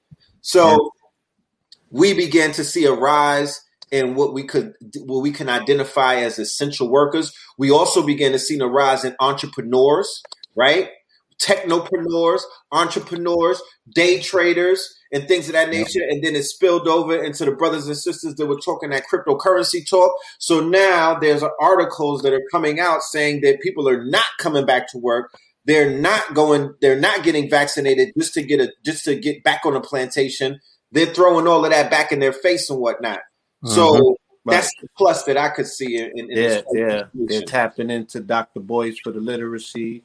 [0.42, 0.78] So yeah.
[1.90, 3.62] we began to see a rise
[3.92, 7.34] in what we could what we can identify as essential workers.
[7.58, 10.24] We also began to see a rise in entrepreneurs,
[10.56, 10.90] right?
[11.42, 13.62] Technopreneurs, entrepreneurs,
[13.94, 16.02] day traders, and things of that nature.
[16.08, 19.88] And then it spilled over into the brothers and sisters that were talking that cryptocurrency
[19.88, 20.14] talk.
[20.40, 24.88] So now there's articles that are coming out saying that people are not coming back
[24.92, 25.32] to work.
[25.66, 29.66] They're not going, they're not getting vaccinated just to get a just to get back
[29.66, 30.60] on a plantation.
[30.92, 33.20] They're throwing all of that back in their face and whatnot.
[33.64, 33.76] Mm-hmm.
[33.76, 37.04] So that's the plus that I could see in, in yeah, yeah.
[37.14, 38.60] They're tapping into Dr.
[38.60, 40.04] Boyce for the literacy.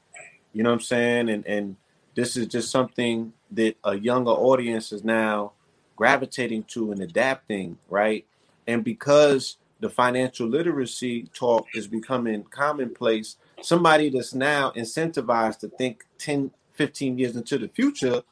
[0.52, 1.28] You know what I'm saying?
[1.30, 1.76] And and
[2.14, 5.52] this is just something that a younger audience is now
[5.96, 8.26] gravitating to and adapting, right?
[8.66, 16.04] And because the financial literacy talk is becoming commonplace, somebody that's now incentivized to think
[16.18, 18.22] 10, 15 years into the future,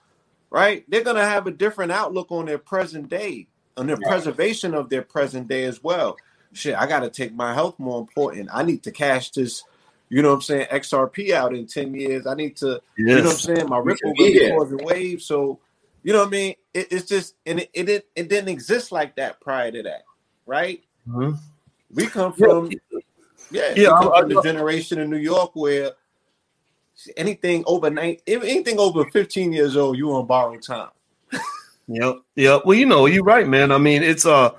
[0.51, 0.85] right?
[0.89, 4.89] They're going to have a different outlook on their present day, on their preservation of
[4.89, 6.17] their present day as well.
[6.53, 8.49] Shit, I got to take my health more important.
[8.53, 9.65] I need to cash this
[10.09, 12.27] you know what I'm saying, XRP out in 10 years.
[12.27, 12.81] I need to, yes.
[12.97, 15.25] you know what I'm saying, my Ripple really causing waves.
[15.25, 15.59] So,
[16.03, 16.55] you know what I mean?
[16.73, 20.05] It, it's just, and it, it, didn't, it didn't exist like that prior to that,
[20.47, 20.83] right?
[21.09, 21.37] Mm-hmm.
[21.95, 22.71] We come from,
[23.51, 25.93] yeah, yeah, I, from I, the generation in New York where
[27.17, 30.91] anything over nine, anything over 15 years old, you on borrowed time.
[31.89, 32.63] Yep, yep.
[32.65, 33.73] Well, you know, you're right, man.
[33.73, 34.51] I mean, it's uh,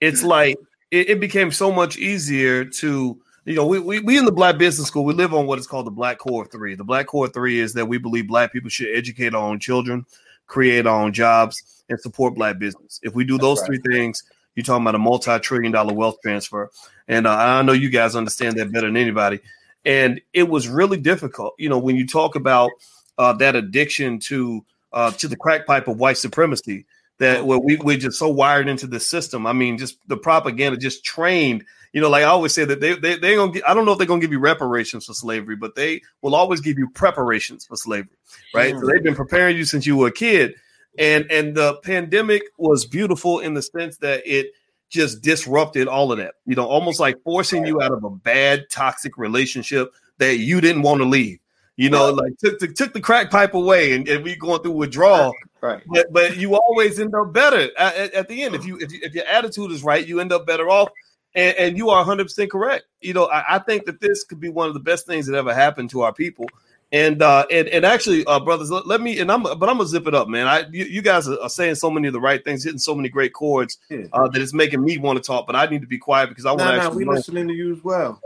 [0.00, 0.56] it's like
[0.90, 4.56] it, it became so much easier to you know, we, we, we in the Black
[4.56, 6.74] Business School, we live on what is called the Black Core Three.
[6.74, 10.06] The Black Core Three is that we believe Black people should educate our own children,
[10.46, 13.00] create our own jobs, and support Black business.
[13.02, 13.66] If we do those right.
[13.66, 14.22] three things,
[14.54, 16.70] you're talking about a multi-trillion dollar wealth transfer.
[17.08, 19.40] And uh, I know you guys understand that better than anybody.
[19.84, 22.70] And it was really difficult, you know, when you talk about
[23.18, 26.86] uh, that addiction to uh, to the crack pipe of white supremacy
[27.18, 29.46] that where we, we're just so wired into the system.
[29.46, 32.94] I mean, just the propaganda just trained– you know, like I always say that they
[32.94, 35.56] they they gonna get, I don't know if they're gonna give you reparations for slavery,
[35.56, 38.16] but they will always give you preparations for slavery,
[38.54, 38.74] right?
[38.74, 38.80] Mm.
[38.80, 40.54] So they've been preparing you since you were a kid,
[40.98, 44.52] and and the pandemic was beautiful in the sense that it
[44.88, 46.34] just disrupted all of that.
[46.46, 50.82] You know, almost like forcing you out of a bad toxic relationship that you didn't
[50.82, 51.40] want to leave.
[51.76, 54.72] You know, like took the, took the crack pipe away, and, and we going through
[54.72, 55.32] withdrawal.
[55.60, 55.82] Right.
[55.86, 59.00] But, but you always end up better at, at, the end if you, if you
[59.02, 60.90] if your attitude is right, you end up better off
[61.34, 62.84] and, and you are 100% correct.
[63.00, 65.36] You know, I, I, think that this could be one of the best things that
[65.36, 66.46] ever happened to our people.
[66.90, 69.86] And uh, and, and actually, uh, brothers, let, let, me and I'm but I'm gonna
[69.86, 70.46] zip it up, man.
[70.46, 73.08] I you, you guys are, saying so many of the right things, hitting so many
[73.08, 73.78] great chords
[74.12, 75.46] uh, that it's making me want to talk.
[75.46, 76.66] But I need to be quiet because I want to.
[76.66, 78.20] Nah, actually nah, we listening to you as well.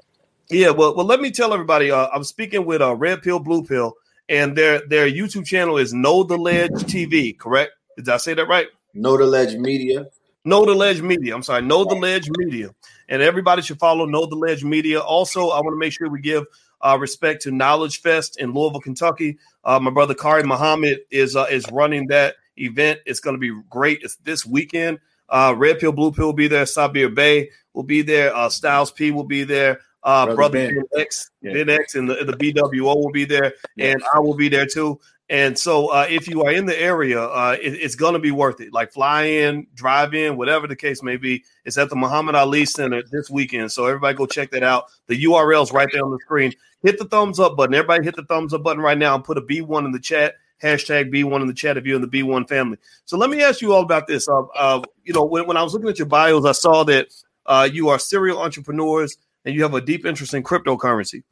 [0.49, 1.91] Yeah, well, well, let me tell everybody.
[1.91, 3.95] Uh, I'm speaking with uh, Red Pill, Blue Pill,
[4.29, 7.37] and their their YouTube channel is Know the Ledge TV.
[7.37, 7.73] Correct?
[7.97, 8.69] Did I say that right?
[8.95, 10.07] Know the Ledge Media.
[10.45, 11.35] Know the Ledge Media.
[11.35, 12.71] I'm sorry, Know the Ledge Media.
[13.09, 15.01] And everybody should follow Know the Ledge Media.
[15.01, 16.45] Also, I want to make sure we give
[16.81, 19.39] uh, respect to Knowledge Fest in Louisville, Kentucky.
[19.65, 23.01] Uh, my brother Kari Muhammad is uh, is running that event.
[23.07, 24.01] It's going to be great.
[24.03, 25.01] It's this weekend.
[25.29, 26.65] Uh, Red Pill, Blue Pill will be there.
[26.65, 28.35] Sabir Bay will be there.
[28.35, 29.81] Uh, Styles P will be there.
[30.07, 31.53] Uh, brother, brother X, yeah.
[31.53, 33.87] Ben X, and the, the BWO will be there, yeah.
[33.90, 35.01] and I will be there too.
[35.29, 38.31] And so, uh, if you are in the area, uh, it, it's going to be
[38.31, 38.73] worth it.
[38.73, 41.42] Like fly in, drive in, whatever the case may be.
[41.64, 43.73] It's at the Muhammad Ali Center this weekend.
[43.73, 44.85] So everybody go check that out.
[45.09, 46.53] The URL's right there on the screen.
[46.83, 47.75] Hit the thumbs up button.
[47.75, 50.35] Everybody hit the thumbs up button right now and put a B1 in the chat.
[50.62, 52.79] Hashtag B1 in the chat if you're in the B1 family.
[53.07, 54.29] So let me ask you all about this.
[54.29, 57.09] Uh, uh you know, when, when I was looking at your bios, I saw that
[57.47, 59.16] uh, you are serial entrepreneurs
[59.47, 61.23] and you have a deep interest in cryptocurrency.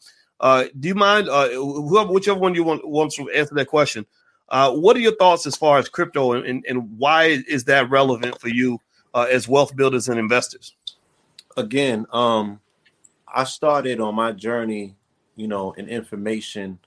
[0.41, 4.07] Uh, do you mind, uh, whoever, whichever one you want wants to answer that question?
[4.49, 7.91] Uh, what are your thoughts as far as crypto and, and, and why is that
[7.91, 8.79] relevant for you
[9.15, 10.75] uh, as wealth builders and investors?
[11.57, 12.61] Again, um,
[13.27, 14.95] I started on my journey,
[15.35, 16.79] you know, in information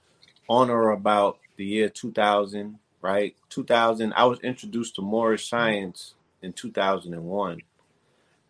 [0.48, 3.34] on or about the year 2000, right?
[3.50, 7.60] 2000, I was introduced to Moorish science in 2001.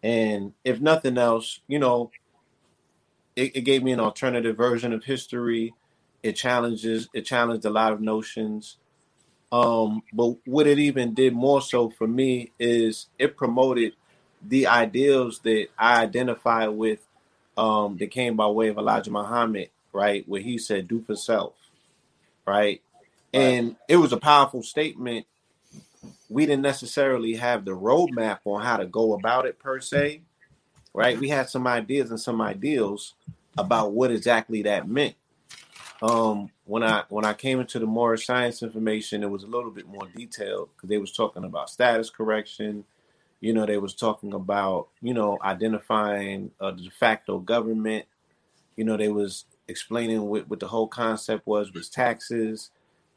[0.03, 2.11] And if nothing else, you know,
[3.39, 5.75] it, it gave me an alternative version of history.
[6.23, 8.77] It challenges it challenged a lot of notions.
[9.53, 13.95] Um, but what it even did more so for me is it promoted
[14.47, 17.01] the ideals that I identify with
[17.57, 20.29] um, that came by way of Elijah Muhammad, right?
[20.29, 21.55] Where he said, do for self,
[22.47, 22.83] right?
[23.35, 23.41] right?
[23.41, 25.27] And it was a powerful statement.
[26.29, 30.23] We didn't necessarily have the roadmap on how to go about it per se,
[30.99, 31.19] right?
[31.21, 33.15] We had some ideas and some ideals
[33.59, 35.17] about what exactly that meant.
[36.03, 39.71] Um, when I when I came into the Moorish science information, it was a little
[39.73, 42.85] bit more detailed because they was talking about status correction
[43.41, 48.07] You know, they was talking about, you know, identifying a de facto government.
[48.77, 52.71] You know, they was explaining what, what the whole concept was was taxes.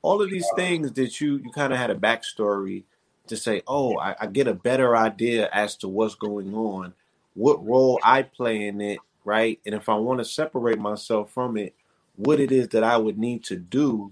[0.03, 2.83] All of these things that you you kind of had a backstory
[3.27, 6.93] to say, oh, I, I get a better idea as to what's going on,
[7.33, 9.59] what role I play in it, right?
[9.65, 11.75] And if I want to separate myself from it,
[12.15, 14.11] what it is that I would need to do,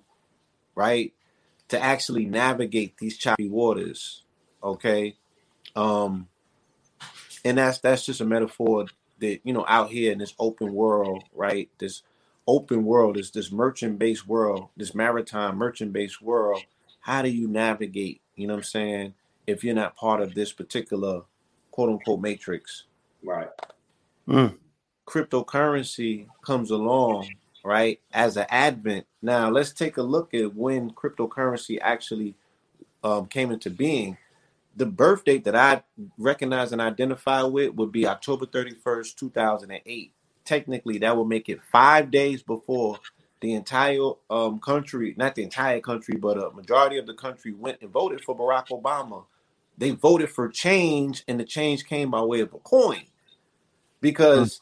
[0.75, 1.13] right,
[1.69, 4.23] to actually navigate these choppy waters.
[4.63, 5.15] Okay.
[5.75, 6.27] Um,
[7.45, 8.85] and that's that's just a metaphor
[9.19, 11.69] that you know out here in this open world, right?
[11.77, 12.03] This
[12.47, 16.63] open world is this merchant based world, this maritime merchant based world.
[17.01, 18.21] How do you navigate?
[18.35, 19.13] You know what I'm saying?
[19.47, 21.21] If you're not part of this particular
[21.71, 22.85] quote unquote matrix,
[23.23, 23.49] Right.
[24.27, 24.57] Mm.
[25.07, 29.07] cryptocurrency comes along, right, as an advent.
[29.21, 32.35] Now, let's take a look at when cryptocurrency actually
[33.03, 34.17] um, came into being.
[34.77, 35.83] The birth date that I
[36.17, 40.13] recognize and identify with would be October 31st, 2008.
[40.45, 42.99] Technically, that would make it five days before
[43.41, 47.79] the entire um, country, not the entire country, but a majority of the country went
[47.81, 49.25] and voted for Barack Obama.
[49.79, 53.03] They voted for change, and the change came by way of a coin
[54.01, 54.59] because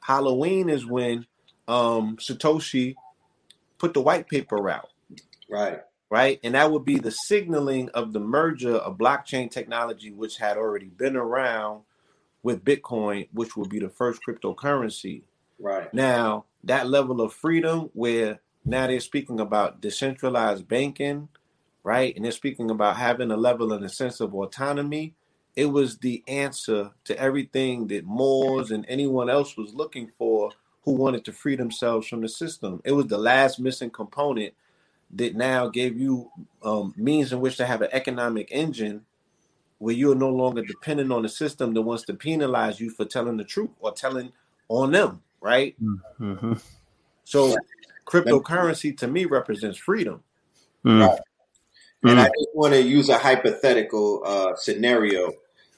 [0.00, 1.26] Halloween is when
[1.66, 2.94] um, Satoshi
[3.78, 4.90] put the white paper out,
[5.48, 5.80] Right.
[6.10, 6.38] right?
[6.44, 10.88] And that would be the signaling of the merger of blockchain technology, which had already
[10.88, 11.82] been around
[12.42, 15.22] with Bitcoin, which would be the first cryptocurrency.
[15.58, 15.92] Right.
[15.94, 21.28] Now, that level of freedom where now they're speaking about decentralized banking,
[21.88, 22.14] right?
[22.14, 25.14] And they're speaking about having a level and a sense of autonomy.
[25.56, 30.50] It was the answer to everything that Moors and anyone else was looking for
[30.82, 32.82] who wanted to free themselves from the system.
[32.84, 34.52] It was the last missing component
[35.14, 36.30] that now gave you
[36.62, 39.06] um, means in which to have an economic engine
[39.78, 43.06] where you are no longer dependent on the system that wants to penalize you for
[43.06, 44.30] telling the truth or telling
[44.68, 45.74] on them, right?
[45.82, 46.52] Mm-hmm.
[47.24, 47.56] So
[48.06, 50.22] cryptocurrency to me represents freedom.
[50.84, 51.08] Mm.
[51.08, 51.20] Right.
[52.02, 52.18] And Mm.
[52.18, 55.32] I just want to use a hypothetical uh, scenario.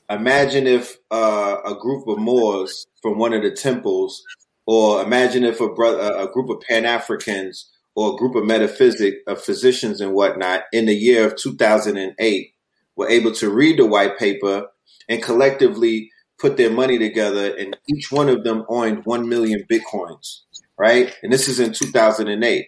[0.09, 4.23] Imagine if uh, a group of Moors from one of the temples,
[4.67, 9.43] or imagine if a, a group of Pan Africans or a group of metaphysic of
[9.43, 12.55] physicians and whatnot in the year of 2008
[12.97, 14.67] were able to read the white paper
[15.09, 20.41] and collectively put their money together, and each one of them owned 1 million bitcoins,
[20.79, 21.15] right?
[21.23, 22.67] And this is in 2008.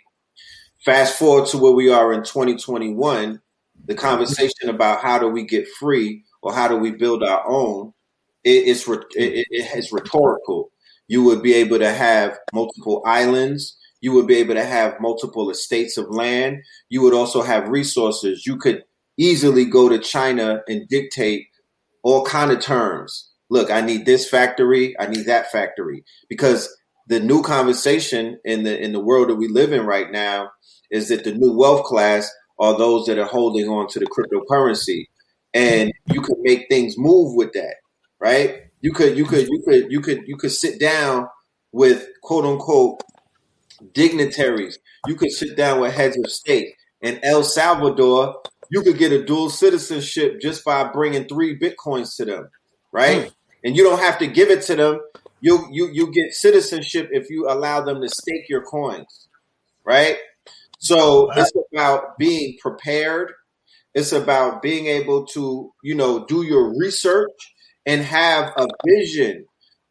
[0.84, 3.40] Fast forward to where we are in 2021,
[3.84, 7.92] the conversation about how do we get free or how do we build our own,
[8.44, 9.06] it, it's it,
[9.50, 10.72] it is rhetorical.
[11.06, 13.76] You would be able to have multiple islands.
[14.00, 16.62] You would be able to have multiple estates of land.
[16.88, 18.46] You would also have resources.
[18.46, 18.82] You could
[19.16, 21.46] easily go to China and dictate
[22.02, 23.30] all kind of terms.
[23.50, 24.98] Look, I need this factory.
[24.98, 26.74] I need that factory because
[27.08, 30.50] the new conversation in the in the world that we live in right now
[30.90, 35.06] is that the new wealth class are those that are holding on to the cryptocurrency,
[35.52, 37.76] and you could make things move with that,
[38.20, 38.64] right?
[38.80, 41.28] You could you could you could you could you could sit down
[41.72, 43.02] with quote unquote
[43.92, 44.78] dignitaries.
[45.06, 46.74] You could sit down with heads of state.
[47.00, 52.24] In El Salvador, you could get a dual citizenship just by bringing three bitcoins to
[52.24, 52.48] them,
[52.92, 53.24] right?
[53.24, 53.28] Hmm.
[53.64, 55.00] And you don't have to give it to them.
[55.42, 59.28] You you you get citizenship if you allow them to stake your coins,
[59.84, 60.16] right?
[60.78, 63.32] So it's about being prepared.
[63.94, 69.44] It's about being able to, you know, do your research and have a vision.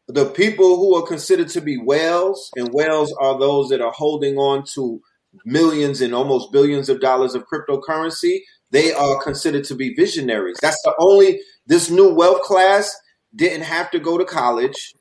[0.07, 4.37] The people who are considered to be whales, and whales are those that are holding
[4.37, 5.01] on to
[5.45, 8.39] millions and almost billions of dollars of cryptocurrency,
[8.71, 10.57] they are considered to be visionaries.
[10.61, 12.93] That's the only, this new wealth class
[13.35, 14.93] didn't have to go to college.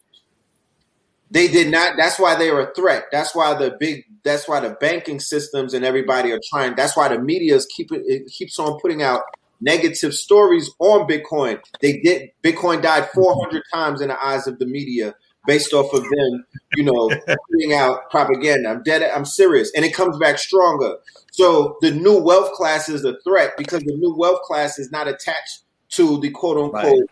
[1.31, 1.95] They did not.
[1.97, 3.05] That's why they are a threat.
[3.13, 4.05] That's why the big.
[4.25, 6.75] That's why the banking systems and everybody are trying.
[6.75, 9.23] That's why the media is keeping it keeps on putting out
[9.61, 11.61] negative stories on Bitcoin.
[11.81, 12.31] They did.
[12.43, 15.15] Bitcoin died 400 times in the eyes of the media
[15.47, 17.09] based off of them, you know,
[17.53, 18.69] putting out propaganda.
[18.69, 19.03] I'm dead.
[19.03, 20.97] I'm serious, and it comes back stronger.
[21.33, 25.07] So the new wealth class is a threat because the new wealth class is not
[25.07, 26.95] attached to the quote unquote Right.
[26.95, 27.07] They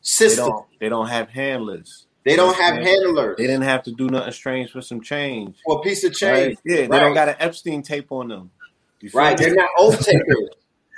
[0.00, 0.46] system.
[0.46, 0.66] don't.
[0.80, 2.06] They don't have handlers.
[2.24, 2.84] They don't have Yeah.
[2.84, 5.56] handlers They didn't have to do nothing strange for some change.
[5.64, 6.18] for a piece of Right?
[6.48, 6.58] change.
[6.64, 8.50] Yeah, they don't got an Epstein tape on them.
[9.14, 9.36] Right.
[9.36, 10.48] They're not oath takers.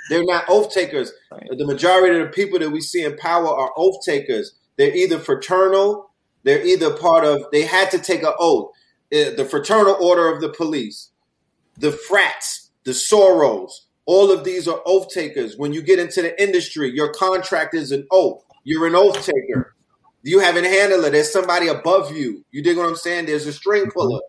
[0.09, 1.13] They're not oath takers.
[1.31, 1.47] Right.
[1.57, 4.53] The majority of the people that we see in power are oath takers.
[4.75, 6.09] They're either fraternal,
[6.43, 8.71] they're either part of, they had to take an oath.
[9.13, 11.09] Uh, The fraternal order of the police,
[11.77, 13.71] the frats, the Soros,
[14.05, 15.55] all of these are oath takers.
[15.55, 18.43] When you get into the industry, your contract is an oath.
[18.65, 19.72] You're an oath taker.
[20.23, 21.09] You have a handler.
[21.09, 22.45] There's somebody above you.
[22.51, 23.25] You dig what I'm saying?
[23.25, 24.21] There's a string puller.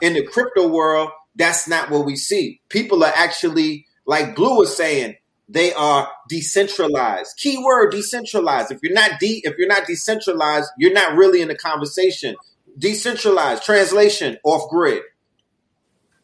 [0.00, 2.60] In the crypto world, that's not what we see.
[2.68, 5.14] People are actually, like Blue was saying,
[5.48, 7.36] they are decentralized.
[7.38, 8.70] Keyword decentralized.
[8.70, 12.36] If you're not de- if you're not decentralized, you're not really in the conversation.
[12.76, 15.02] Decentralized translation off grid.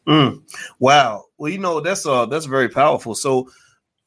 [0.07, 0.43] Mm.
[0.79, 1.25] Wow.
[1.37, 3.15] Well, you know that's uh that's very powerful.
[3.15, 3.49] So,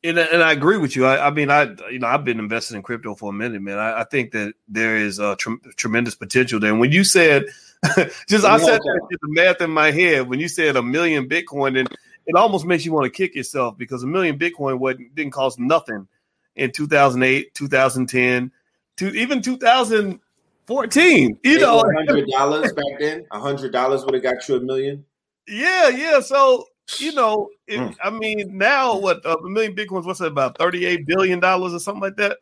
[0.05, 1.07] and, and I agree with you.
[1.07, 3.79] I, I, mean, I you know I've been invested in crypto for a minute, man.
[3.79, 6.71] I, I think that there is a tr- tremendous potential there.
[6.71, 7.47] And when you said
[8.29, 11.89] just I said the math in my head when you said a million Bitcoin, and
[12.27, 15.59] it almost makes you want to kick yourself because a million Bitcoin wasn't didn't cost
[15.59, 16.09] nothing
[16.57, 18.51] in 2008, 2010,
[18.97, 21.39] to even 2014.
[21.45, 23.27] You know, hundred dollars back then.
[23.31, 25.05] hundred dollars would have got you a million.
[25.51, 26.21] Yeah, yeah.
[26.21, 26.67] So
[26.97, 27.95] you know, it, mm.
[28.03, 30.07] I mean, now what uh, a million bitcoins?
[30.07, 30.57] What's that about?
[30.57, 32.39] Thirty-eight billion dollars or something like that.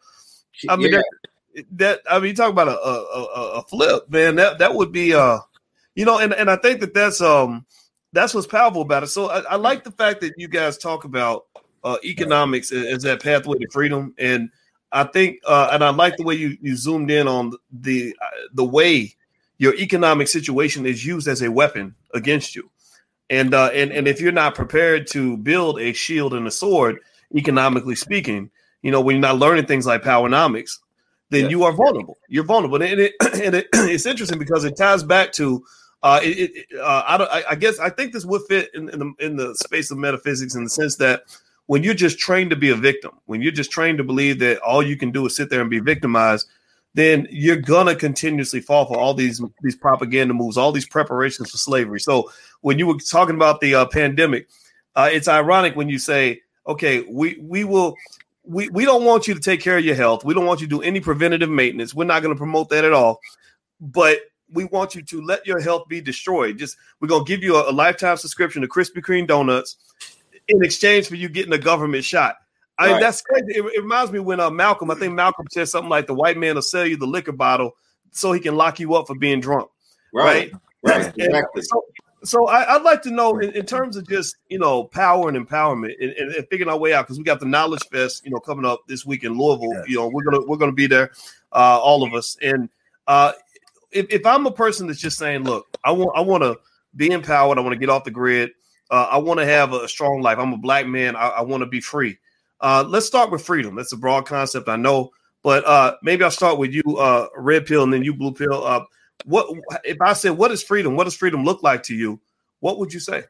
[0.69, 1.01] I mean, yeah.
[1.55, 4.37] that, that, I mean, you talk about a, a, a flip, man.
[4.37, 5.39] That that would be, uh,
[5.95, 7.67] you know, and and I think that that's um
[8.13, 9.09] that's what's powerful about it.
[9.09, 11.47] So I, I like the fact that you guys talk about
[11.85, 14.51] uh, economics as that pathway to freedom, and
[14.93, 18.15] I think, uh, and I like the way you you zoomed in on the
[18.55, 19.15] the way
[19.59, 22.71] your economic situation is used as a weapon against you.
[23.29, 27.01] And uh, and and if you're not prepared to build a shield and a sword,
[27.35, 28.51] economically speaking,
[28.83, 30.79] you know when you're not learning things like powernomics,
[31.31, 31.51] then yeah.
[31.51, 32.19] you are vulnerable.
[32.29, 35.65] You're vulnerable, and it, and it, it's interesting because it ties back to.
[36.03, 39.13] Uh, it, it, uh, I, I, guess I think this would fit in, in, the
[39.19, 41.23] in the space of metaphysics in the sense that
[41.67, 44.59] when you're just trained to be a victim, when you're just trained to believe that
[44.59, 46.49] all you can do is sit there and be victimized,
[46.97, 51.59] then you're gonna continuously fall for all these these propaganda moves, all these preparations for
[51.59, 52.01] slavery.
[52.01, 52.31] So
[52.63, 54.49] when you were talking about the uh, pandemic,
[54.95, 57.97] uh, it's ironic when you say, "Okay, we we will."
[58.49, 60.25] We, we don't want you to take care of your health.
[60.25, 61.93] We don't want you to do any preventative maintenance.
[61.93, 63.19] We're not going to promote that at all.
[63.81, 64.21] But
[64.53, 66.57] we want you to let your health be destroyed.
[66.57, 69.79] Just we're to give you a, a lifetime subscription to Krispy Kreme donuts
[70.47, 72.37] in exchange for you getting a government shot.
[72.79, 73.47] I mean, that's crazy.
[73.49, 76.37] It, it, reminds me when uh, Malcolm, I think Malcolm said something like the white
[76.37, 77.77] man will sell you the liquor bottle
[78.11, 79.71] so he can lock you up for being drunk.
[80.13, 80.53] Right.
[80.83, 80.97] Right.
[80.97, 81.15] right.
[81.17, 81.63] Exactly.
[81.63, 81.85] So,
[82.25, 85.37] so I, would like to know in, in, terms of just, you know, power and
[85.37, 88.31] empowerment and, and, and figuring our way out because we got the knowledge fest, you
[88.31, 89.85] know, coming up this week in Louisville.
[89.87, 91.13] You know, we're gonna we're gonna be there,
[91.53, 92.37] uh, all of us.
[92.43, 92.69] And
[93.07, 93.33] uh,
[93.91, 96.59] if, if I'm a person that's just saying, look, I want I want to
[96.95, 98.51] be empowered, I want to get off the grid,
[98.91, 100.39] uh, I want to have a strong life.
[100.39, 101.17] I'm a black man.
[101.17, 102.19] I, I want to be free.
[102.61, 103.77] Uh, let's start with freedom.
[103.77, 105.11] That's a broad concept, I know,
[105.43, 108.65] but uh, maybe I'll start with you, uh, red pill, and then you, blue pill.
[108.65, 108.85] Uh,
[109.25, 109.49] what
[109.85, 110.97] if I said, "What is freedom?
[110.97, 112.21] What does freedom look like to you?"
[112.61, 113.25] What would you say?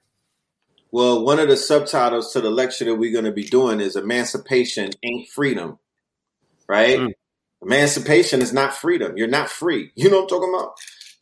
[0.93, 3.97] Well, one of the subtitles to the lecture that we're going to be doing is
[3.97, 5.79] "Emancipation Ain't Freedom,"
[6.69, 6.99] right?
[6.99, 7.13] Mm.
[7.63, 9.17] Emancipation is not freedom.
[9.17, 9.91] You're not free.
[9.97, 10.75] You know what I'm talking about?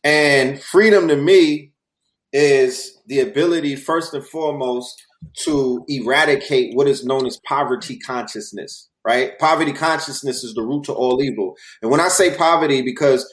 [0.03, 1.71] And freedom to me
[2.31, 5.03] is the ability, first and foremost,
[5.43, 9.37] to eradicate what is known as poverty consciousness, right?
[9.39, 11.55] Poverty consciousness is the root to all evil.
[11.81, 13.31] And when I say poverty, because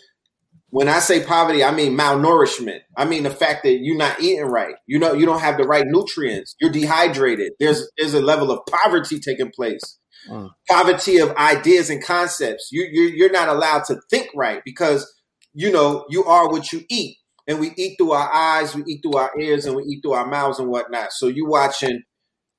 [0.70, 2.80] when I say poverty, I mean malnourishment.
[2.97, 4.74] I mean the fact that you're not eating right.
[4.86, 6.57] You know, you don't have the right nutrients.
[6.61, 7.53] You're dehydrated.
[7.61, 9.99] There's there's a level of poverty taking place.
[10.30, 10.49] Mm.
[10.70, 12.70] Poverty of ideas and concepts.
[12.72, 15.12] You you're, you're not allowed to think right because
[15.53, 19.01] you know you are what you eat and we eat through our eyes, we eat
[19.03, 21.12] through our ears, and we eat through our mouths and whatnot.
[21.12, 22.03] So you're watching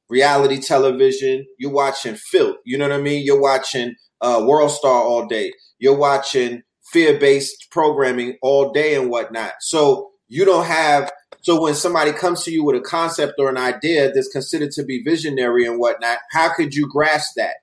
[0.09, 2.57] reality television, you're watching filth.
[2.65, 3.25] You know what I mean?
[3.25, 5.53] You're watching uh, World Star all day.
[5.79, 9.53] You're watching fear-based programming all day and whatnot.
[9.61, 11.11] So you don't have.
[11.41, 14.83] So when somebody comes to you with a concept or an idea that's considered to
[14.83, 17.55] be visionary and whatnot, how could you grasp that?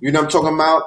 [0.00, 0.82] You know what I'm talking about?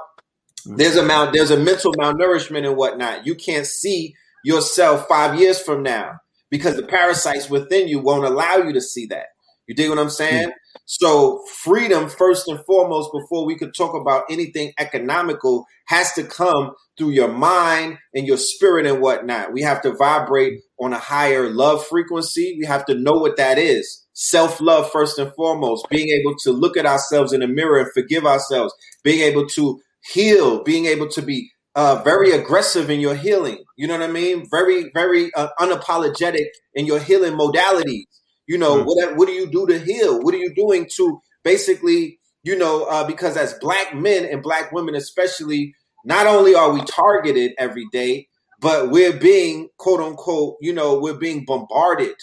[0.66, 3.26] There's a mal- there's a mental malnourishment and whatnot.
[3.26, 6.14] You can't see yourself five years from now
[6.50, 9.28] because the parasites within you won't allow you to see that.
[9.68, 10.50] You dig what I'm saying?
[10.50, 10.54] Mm.
[10.86, 16.72] So freedom, first and foremost, before we could talk about anything economical, has to come
[16.98, 19.54] through your mind and your spirit and whatnot.
[19.54, 22.58] We have to vibrate on a higher love frequency.
[22.60, 24.06] We have to know what that is.
[24.14, 27.92] Self love, first and foremost, being able to look at ourselves in the mirror and
[27.94, 28.74] forgive ourselves,
[29.04, 29.80] being able to
[30.12, 33.64] heal, being able to be uh, very aggressive in your healing.
[33.78, 34.48] You know what I mean?
[34.50, 38.06] Very, very uh, unapologetic in your healing modalities.
[38.48, 38.86] You know, mm.
[38.86, 40.22] what what do you do to heal?
[40.22, 44.72] What are you doing to basically, you know, uh, because as black men and black
[44.72, 48.28] women especially, not only are we targeted every day,
[48.60, 52.16] but we're being quote unquote, you know, we're being bombarded.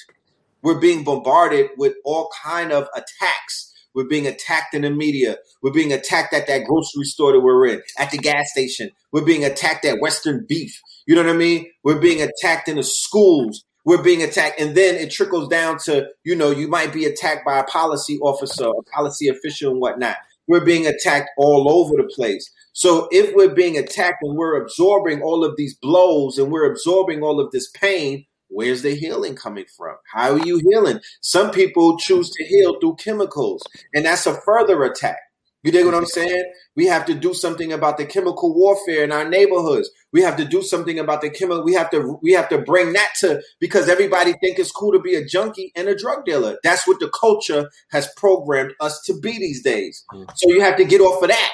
[0.63, 5.39] We're being bombarded with all kind of attacks We're being attacked in the media.
[5.61, 8.93] We're being attacked at that grocery store that we're in, at the gas station.
[9.11, 10.81] We're being attacked at Western Beef.
[11.09, 11.67] You know what I mean?
[11.83, 13.65] We're being attacked in the schools.
[13.85, 14.61] We're being attacked.
[14.61, 18.21] And then it trickles down to, you know, you might be attacked by a policy
[18.21, 20.19] officer, a policy official, and whatnot.
[20.47, 22.49] We're being attacked all over the place.
[22.75, 27.25] So if we're being attacked and we're absorbing all of these blows and we're absorbing
[27.25, 29.97] all of this pain, where's the healing coming from?
[30.13, 31.01] How are you healing?
[31.21, 33.63] Some people choose to heal through chemicals,
[33.95, 35.19] and that's a further attack.
[35.65, 36.45] You dig what I'm saying?
[36.77, 39.91] We have to do something about the chemical warfare in our neighborhoods.
[40.13, 41.65] We have to do something about the chemical.
[41.65, 45.01] We have to we have to bring that to because everybody think it's cool to
[45.01, 46.59] be a junkie and a drug dealer.
[46.63, 50.05] That's what the culture has programmed us to be these days.
[50.13, 50.31] Mm.
[50.37, 51.53] So you have to get off of that.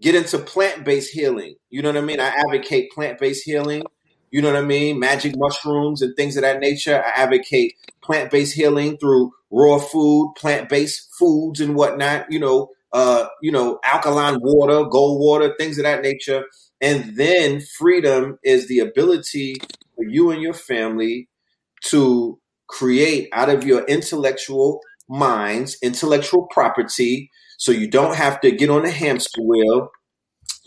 [0.00, 1.56] Get into plant based healing.
[1.70, 2.20] You know what I mean?
[2.20, 3.82] I advocate plant based healing.
[4.30, 4.98] You know what I mean?
[4.98, 7.02] Magic mushrooms and things of that nature.
[7.04, 12.30] I advocate plant based healing through raw food, plant based foods and whatnot.
[12.30, 16.44] You know, uh, you know, alkaline water, gold water, things of that nature.
[16.80, 19.56] And then freedom is the ability
[19.96, 21.28] for you and your family
[21.86, 27.30] to create out of your intellectual minds, intellectual property.
[27.56, 29.90] So you don't have to get on the hamster wheel.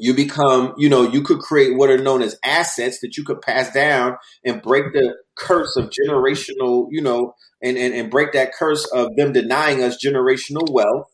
[0.02, 3.41] You become, you know, you could create what are known as assets that you could
[3.41, 8.54] pass down and break the curse of generational, you know, and, and, and break that
[8.54, 11.08] curse of them denying us generational wealth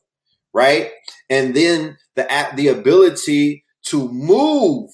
[0.54, 0.92] right?
[1.30, 4.90] And then the the ability to move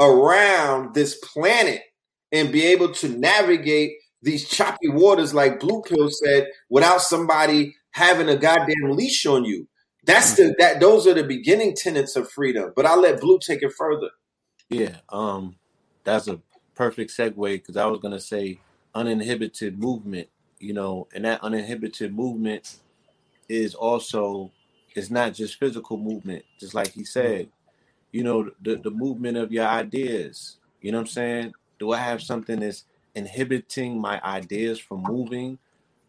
[0.00, 1.82] around this planet
[2.32, 8.28] and be able to navigate these choppy waters, like Blue Pill said, without somebody having
[8.28, 9.68] a goddamn leash on you.
[10.06, 12.72] That's the that those are the beginning tenets of freedom.
[12.74, 14.10] But I'll let Blue take it further.
[14.70, 15.56] Yeah, um,
[16.04, 16.40] that's a
[16.74, 18.60] perfect segue because I was gonna say
[18.94, 20.28] uninhibited movement,
[20.60, 22.76] you know, and that uninhibited movement
[23.48, 24.52] is also
[24.94, 27.48] it's not just physical movement, just like he said.
[28.12, 30.56] You know, the, the movement of your ideas.
[30.80, 31.52] You know what I'm saying?
[31.78, 32.84] Do I have something that's
[33.14, 35.58] inhibiting my ideas from moving?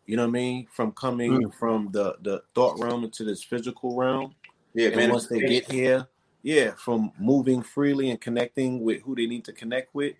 [0.07, 0.67] You know what I mean?
[0.71, 1.53] From coming mm.
[1.55, 4.33] from the, the thought realm into this physical realm.
[4.73, 5.11] Yeah, and man.
[5.11, 6.07] Once they get here,
[6.43, 10.15] yeah, from moving freely and connecting with who they need to connect with,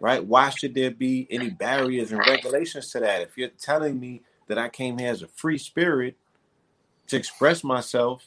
[0.00, 0.24] right?
[0.24, 3.22] Why should there be any barriers and regulations to that?
[3.22, 6.16] If you're telling me that I came here as a free spirit
[7.06, 8.24] to express myself,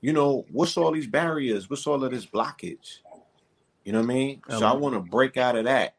[0.00, 1.68] you know, what's all these barriers?
[1.68, 2.98] What's all of this blockage?
[3.84, 4.42] You know what I mean?
[4.48, 5.94] Um, so I want to break out of that.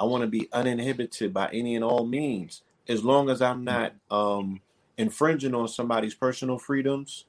[0.00, 3.94] I want to be uninhibited by any and all means, as long as I'm not
[4.10, 4.60] um,
[4.96, 7.26] infringing on somebody's personal freedoms,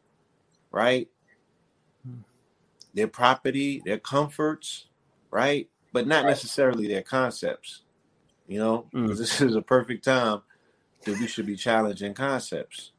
[0.71, 1.07] right?
[2.93, 4.87] Their property, their comforts,
[5.31, 5.69] right?
[5.93, 7.83] But not necessarily their concepts.
[8.47, 9.17] You know, because mm.
[9.17, 10.41] this is a perfect time
[11.03, 12.91] that we should be challenging concepts.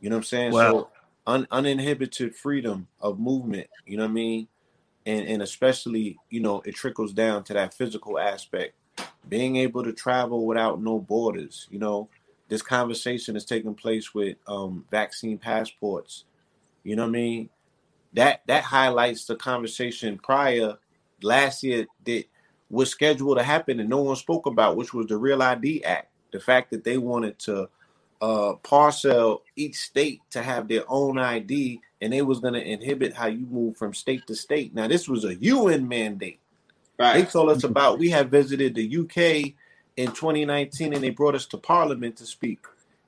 [0.00, 0.52] You know what I'm saying?
[0.52, 0.70] Wow.
[0.70, 0.90] So
[1.26, 4.48] un, uninhibited freedom of movement, you know what I mean?
[5.06, 8.74] And and especially, you know, it trickles down to that physical aspect.
[9.28, 12.08] Being able to travel without no borders, you know.
[12.48, 16.24] This conversation is taking place with um, vaccine passports.
[16.82, 17.50] You know what I mean?
[18.14, 20.76] That that highlights the conversation prior
[21.22, 22.24] last year that
[22.68, 26.08] was scheduled to happen and no one spoke about, which was the Real ID Act.
[26.32, 27.68] The fact that they wanted to
[28.20, 33.14] uh, parcel each state to have their own ID, and they was going to inhibit
[33.14, 34.74] how you move from state to state.
[34.74, 36.40] Now, this was a UN mandate.
[37.00, 37.24] Right.
[37.24, 37.98] They told us about.
[37.98, 39.54] We had visited the UK
[39.96, 42.66] in 2019, and they brought us to Parliament to speak.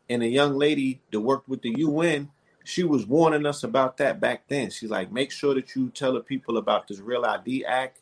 [0.09, 2.30] And a young lady that worked with the UN,
[2.64, 4.70] she was warning us about that back then.
[4.70, 8.01] She's like, make sure that you tell the people about this Real ID Act.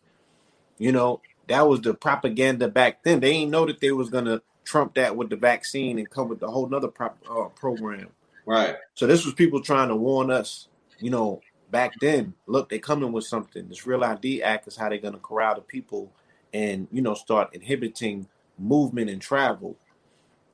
[0.78, 3.18] You know, that was the propaganda back then.
[3.18, 6.40] They didn't know that they was gonna trump that with the vaccine and come with
[6.44, 8.10] a whole nother pro- uh, program.
[8.46, 8.76] Right.
[8.94, 10.68] So this was people trying to warn us,
[11.00, 11.40] you know,
[11.70, 12.34] back then.
[12.46, 13.68] Look, they coming with something.
[13.68, 16.12] This Real ID Act is how they're going to corral the people
[16.52, 18.26] and you know start inhibiting
[18.58, 19.76] movement and travel.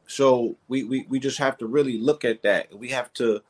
[0.06, 2.76] So we, we we just have to really look at that.
[2.76, 3.42] We have to,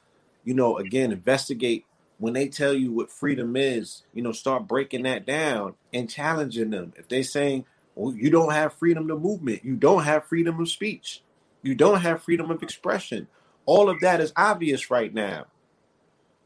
[0.45, 1.85] you know, again investigate
[2.19, 4.05] when they tell you what freedom is.
[4.15, 6.93] You know, start breaking that down and challenging them.
[6.97, 7.65] If they're saying
[7.95, 9.65] well, you don't have freedom of movement.
[9.65, 11.23] You don't have freedom of speech.
[11.63, 13.27] You don't have freedom of expression.
[13.65, 15.47] All of that is obvious right now.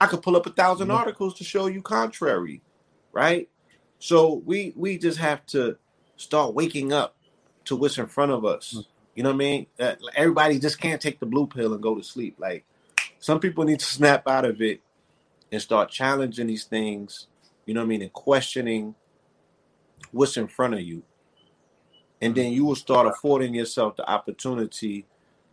[0.00, 0.96] I could pull up a 1000 mm-hmm.
[0.96, 2.62] articles to show you contrary,
[3.12, 3.48] right?
[3.98, 5.76] So we we just have to
[6.16, 7.16] start waking up
[7.66, 8.72] to what's in front of us.
[8.72, 8.90] Mm-hmm.
[9.14, 9.66] You know what I mean?
[9.78, 12.36] Uh, everybody just can't take the blue pill and go to sleep.
[12.38, 12.64] Like
[13.18, 14.80] some people need to snap out of it
[15.52, 17.26] and start challenging these things.
[17.66, 18.02] You know what I mean?
[18.02, 18.94] And questioning
[20.12, 21.02] what's in front of you
[22.20, 25.06] and then you will start affording yourself the opportunity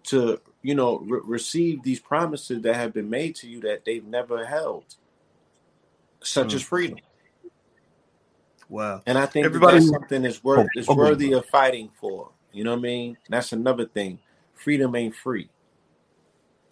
[0.04, 4.06] to you know, re- receive these promises that have been made to you that they've
[4.06, 4.86] never held,
[6.22, 6.56] such mm.
[6.56, 7.00] as freedom.
[8.70, 9.02] Wow.
[9.06, 12.32] And I think Everybody, that's something that's worth oh, is oh, worthy of fighting for.
[12.52, 13.18] You know what I mean?
[13.30, 14.20] That's another thing.
[14.56, 15.50] Freedom ain't free.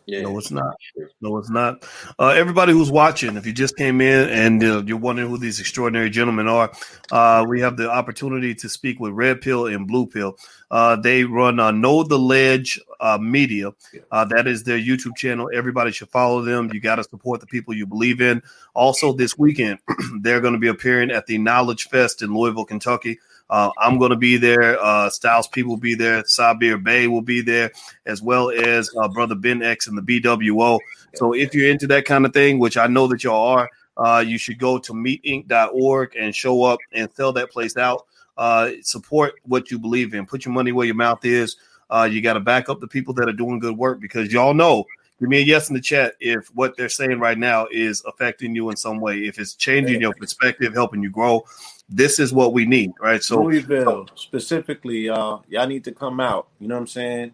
[0.08, 0.22] Yeah.
[0.22, 0.76] No, it's not.
[1.20, 1.84] No, it's not.
[2.20, 5.60] Uh, everybody who's watching, if you just came in and uh, you're wondering who these
[5.60, 6.72] extraordinary gentlemen are,
[7.12, 10.38] uh, we have the opportunity to speak with Red Pill and Blue Pill.
[10.70, 13.72] Uh, they run uh, Know the Ledge uh, Media.
[14.12, 15.50] that is their YouTube channel.
[15.54, 16.70] Everybody should follow them.
[16.72, 18.44] You got to support the people you believe in.
[18.76, 19.80] Also, this weekend,
[20.22, 23.20] they're going to be appearing at the Knowledge Fest in Louisville, Kentucky.
[23.50, 24.82] Uh, I'm going to be there.
[24.84, 26.24] Uh, Styles P will be there.
[26.24, 27.72] Sabir Bey will be there,
[28.06, 30.80] as well as uh, Brother Ben X and the BWO.
[31.14, 34.24] So if you're into that kind of thing, which I know that y'all are, uh,
[34.26, 38.06] you should go to meetinc.org and show up and sell that place out.
[38.38, 40.26] Uh, support what you believe in.
[40.26, 41.56] Put your money where your mouth is.
[41.90, 44.54] Uh, you got to back up the people that are doing good work because y'all
[44.54, 44.86] know.
[45.20, 48.54] Give me a yes in the chat if what they're saying right now is affecting
[48.54, 49.20] you in some way.
[49.20, 51.46] If it's changing your perspective, helping you grow,
[51.90, 53.24] this is what we need, right?
[53.24, 56.48] So Louisville specifically, y'all, y'all need to come out.
[56.60, 57.32] You know what I'm saying?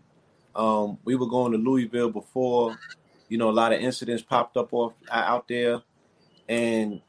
[0.55, 2.77] Um, we were going to Louisville before,
[3.29, 5.81] you know, a lot of incidents popped up off out there,
[6.49, 7.01] and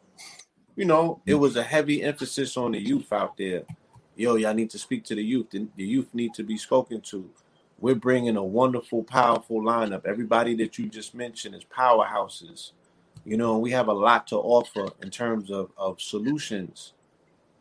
[0.76, 3.62] you know, it was a heavy emphasis on the youth out there.
[4.14, 5.50] Yo, y'all need to speak to the youth.
[5.50, 7.28] The, the youth need to be spoken to.
[7.78, 10.06] We're bringing a wonderful, powerful lineup.
[10.06, 12.70] Everybody that you just mentioned is powerhouses.
[13.24, 16.92] You know, we have a lot to offer in terms of, of solutions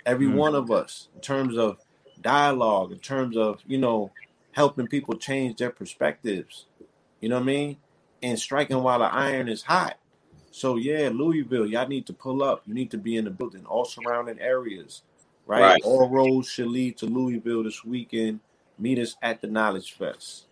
[0.05, 0.35] every mm.
[0.35, 1.77] one of us in terms of
[2.21, 4.11] dialogue in terms of you know
[4.51, 6.65] helping people change their perspectives.
[7.19, 7.77] You know what i mean?
[8.23, 9.97] And striking while the iron is hot.
[10.51, 12.63] So yeah louisville y'all need to pull up.
[12.65, 15.03] You need to be in the building all surrounding areas
[15.45, 15.81] right, right.
[15.83, 18.39] all roads should lead to louisville this weekend.
[18.77, 20.45] Meet us at the knowledge fest.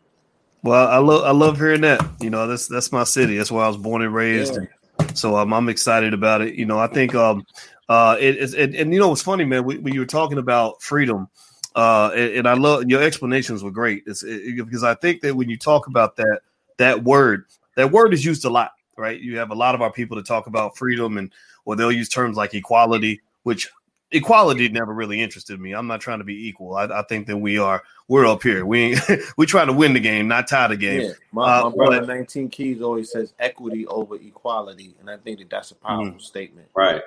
[0.63, 2.05] Well i love i love hearing that.
[2.19, 3.37] You know that's that's my city.
[3.37, 4.67] That's where i was born and raised yeah.
[5.13, 7.45] So um, i'm excited about it you know i think um
[7.89, 9.65] uh, it is, and, you know what's funny, man?
[9.65, 11.27] When you were talking about freedom,
[11.75, 14.03] uh, and, and I love your explanations were great.
[14.05, 16.41] It's it, because I think that when you talk about that
[16.77, 17.45] that word,
[17.75, 19.19] that word is used a lot, right?
[19.19, 21.33] You have a lot of our people to talk about freedom, and
[21.65, 23.67] or they'll use terms like equality, which
[24.11, 25.73] equality never really interested me.
[25.73, 26.75] I'm not trying to be equal.
[26.75, 28.65] I, I think that we are we're up here.
[28.65, 28.97] We
[29.37, 31.01] we try to win the game, not tie the game.
[31.01, 35.17] Yeah, my, uh, my brother but, 19 Keys always says equity over equality, and I
[35.17, 36.69] think that that's a powerful mm, statement.
[36.75, 37.01] Right.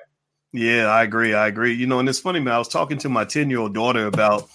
[0.53, 1.33] Yeah, I agree.
[1.33, 1.73] I agree.
[1.73, 2.55] You know, and it's funny, man.
[2.55, 4.49] I was talking to my 10 year old daughter about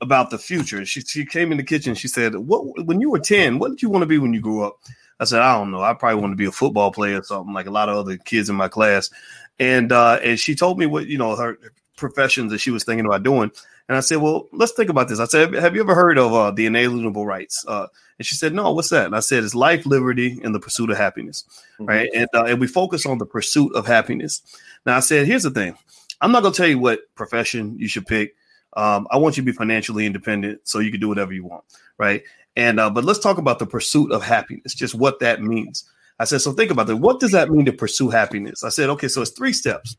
[0.00, 0.84] about the future.
[0.84, 1.94] She she came in the kitchen.
[1.94, 4.40] She said, "What when you were 10, what did you want to be when you
[4.40, 4.78] grew up?"
[5.20, 5.82] I said, "I don't know.
[5.82, 8.16] I probably want to be a football player or something like a lot of other
[8.16, 9.10] kids in my class."
[9.58, 11.58] And uh, and she told me what you know her
[11.96, 13.50] professions that she was thinking about doing.
[13.88, 16.32] And I said, "Well, let's think about this." I said, "Have you ever heard of
[16.32, 17.86] uh, the inalienable rights?" Uh,
[18.18, 20.90] and she said, "No, what's that?" And I said, "It's life, liberty, and the pursuit
[20.90, 21.44] of happiness."
[21.74, 21.84] Mm-hmm.
[21.86, 24.42] Right, and uh, and we focus on the pursuit of happiness.
[24.86, 25.76] Now, I said, here's the thing
[26.20, 28.34] I'm not going to tell you what profession you should pick.
[28.76, 31.64] Um, I want you to be financially independent so you can do whatever you want.
[31.98, 32.22] Right.
[32.56, 35.90] And, uh, but let's talk about the pursuit of happiness, just what that means.
[36.18, 36.96] I said, so think about that.
[36.96, 38.64] What does that mean to pursue happiness?
[38.64, 39.96] I said, okay, so it's three steps.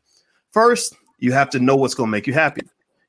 [0.52, 2.62] First, you have to know what's going to make you happy.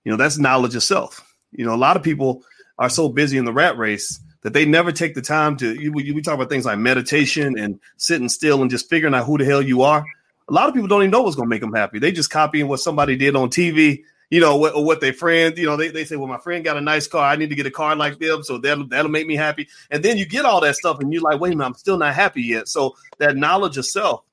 [0.03, 1.25] You know, that's knowledge of self.
[1.51, 2.43] You know, a lot of people
[2.77, 5.73] are so busy in the rat race that they never take the time to.
[5.73, 9.37] You, we talk about things like meditation and sitting still and just figuring out who
[9.37, 10.05] the hell you are
[10.49, 11.99] a lot of people don't even know what's going to make them happy.
[11.99, 15.57] They just copying what somebody did on TV, you know, what, or what their friend,
[15.57, 17.23] you know, they, they say, well, my friend got a nice car.
[17.23, 18.43] I need to get a car like them.
[18.43, 19.67] So that'll, that'll make me happy.
[19.89, 21.97] And then you get all that stuff and you're like, wait a minute, I'm still
[21.97, 22.67] not happy yet.
[22.67, 24.23] So that knowledge of self,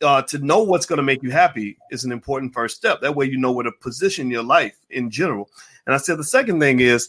[0.00, 3.00] uh, to know what's going to make you happy is an important first step.
[3.02, 5.48] That way you know where to position your life in general.
[5.86, 7.08] And I said the second thing is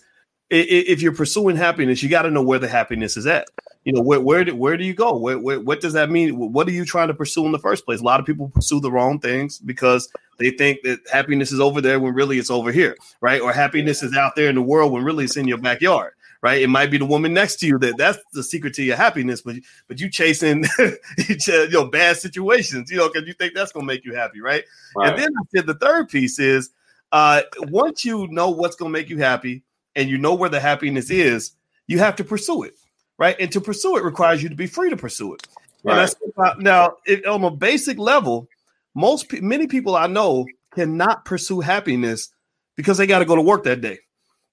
[0.50, 3.48] if you're pursuing happiness, you got to know where the happiness is at
[3.86, 5.18] you know where where do, where do you go?
[5.18, 6.38] Where, where, what does that mean?
[6.38, 8.00] What are you trying to pursue in the first place?
[8.00, 11.82] A lot of people pursue the wrong things because they think that happiness is over
[11.82, 13.42] there when really it's over here right?
[13.42, 16.62] Or happiness is out there in the world when really it's in your backyard right?
[16.62, 19.42] It might be the woman next to you that that's the secret to your happiness
[19.42, 19.56] but
[19.88, 23.94] but you chasing you know bad situations you know because you think that's going to
[23.94, 24.64] make you happy right?
[24.96, 25.10] right.
[25.10, 26.70] and then i said the third piece is
[27.12, 29.64] uh once you know what's going to make you happy
[29.96, 31.54] and you know where the happiness is
[31.88, 32.78] you have to pursue it
[33.18, 33.36] right?
[33.40, 35.48] And to pursue it requires you to be free to pursue it.
[35.84, 36.10] Right.
[36.60, 38.48] now, it, on a basic level,
[38.96, 42.30] most many people I know cannot pursue happiness
[42.76, 44.00] because they got to go to work that day.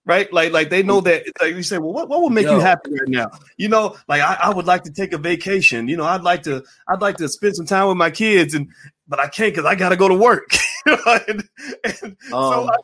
[0.04, 0.32] Right?
[0.32, 1.24] Like, like they know that.
[1.40, 2.54] Like you say, well, what, what will make Yo.
[2.54, 3.30] you happy right now?
[3.56, 5.88] You know, like I, I, would like to take a vacation.
[5.88, 8.68] You know, I'd like to, I'd like to spend some time with my kids, and
[9.08, 10.52] but I can't because I got to go to work.
[10.86, 11.48] and,
[11.84, 12.76] and um, so, I,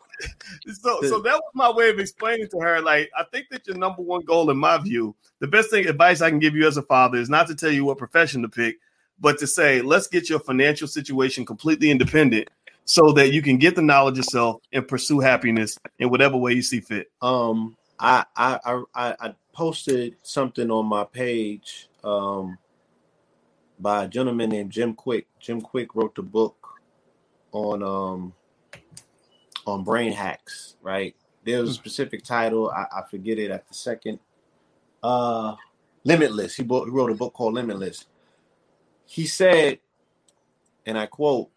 [0.72, 2.80] so, so that was my way of explaining to her.
[2.80, 6.20] Like, I think that your number one goal, in my view, the best thing advice
[6.20, 8.48] I can give you as a father is not to tell you what profession to
[8.48, 8.76] pick,
[9.20, 12.48] but to say, let's get your financial situation completely independent
[12.86, 16.62] so that you can get the knowledge yourself and pursue happiness in whatever way you
[16.62, 17.10] see fit.
[17.20, 18.58] Um, I I
[18.94, 22.56] I, I posted something on my page um,
[23.78, 25.26] by a gentleman named Jim Kwik.
[25.40, 26.56] Jim Kwik wrote the book
[27.52, 28.32] on um
[29.66, 30.76] on brain hacks.
[30.80, 31.74] Right, there's a hmm.
[31.74, 32.70] specific title.
[32.70, 34.20] I, I forget it at the second.
[35.02, 35.56] Uh,
[36.04, 36.54] Limitless.
[36.54, 38.06] He, bought, he wrote a book called Limitless.
[39.06, 39.80] He said,
[40.86, 41.50] and I quote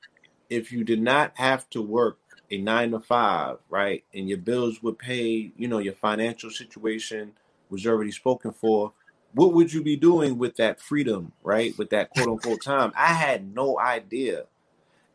[0.50, 2.18] if you did not have to work
[2.52, 7.32] a nine to five, right, and your bills were paid, you know, your financial situation
[7.70, 8.91] was already spoken for,
[9.34, 11.78] what would you be doing with that freedom, right?
[11.78, 12.91] With that quote unquote time?
[12.95, 14.45] I had no idea.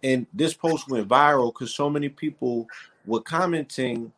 [0.03, 2.69] And this post went viral because so many people
[3.07, 4.13] were commenting,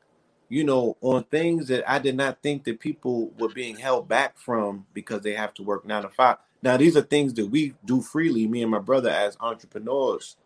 [0.49, 4.37] you know, on things that I did not think that people were being held back
[4.37, 6.37] from because they have to work nine to five.
[6.63, 10.37] Now, these are things that we do freely, me and my brother, as entrepreneurs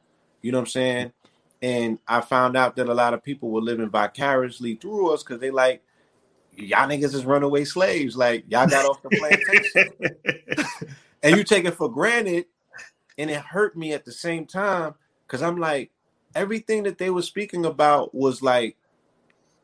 [0.42, 1.12] you know what I'm saying?
[1.62, 5.40] And I found out that a lot of people were living vicariously through us because
[5.40, 5.82] they like
[6.56, 8.16] y'all niggas is runaway slaves.
[8.16, 10.66] Like y'all got off the plantation,
[11.22, 12.46] and you take it for granted,
[13.18, 14.94] and it hurt me at the same time
[15.26, 15.90] because I'm like
[16.34, 18.76] everything that they were speaking about was like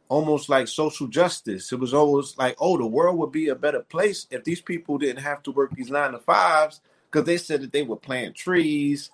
[0.09, 1.73] almost like social justice.
[1.73, 4.99] It was always like, oh, the world would be a better place if these people
[4.99, 8.35] didn't have to work these nine to fives because they said that they were planting
[8.35, 9.11] trees,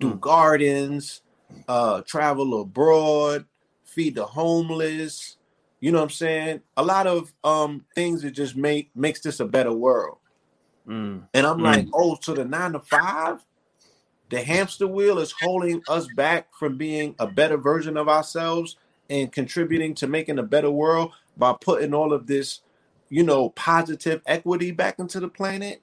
[0.00, 0.20] do mm.
[0.20, 1.22] gardens,
[1.68, 3.44] uh, travel abroad,
[3.84, 5.36] feed the homeless.
[5.80, 6.60] You know what I'm saying?
[6.76, 10.18] A lot of um things that just make makes this a better world.
[10.88, 11.26] Mm.
[11.32, 11.64] And I'm mm.
[11.64, 13.44] like, oh, so the nine to five,
[14.30, 18.76] the hamster wheel is holding us back from being a better version of ourselves
[19.08, 22.60] and contributing to making a better world by putting all of this,
[23.08, 25.82] you know, positive equity back into the planet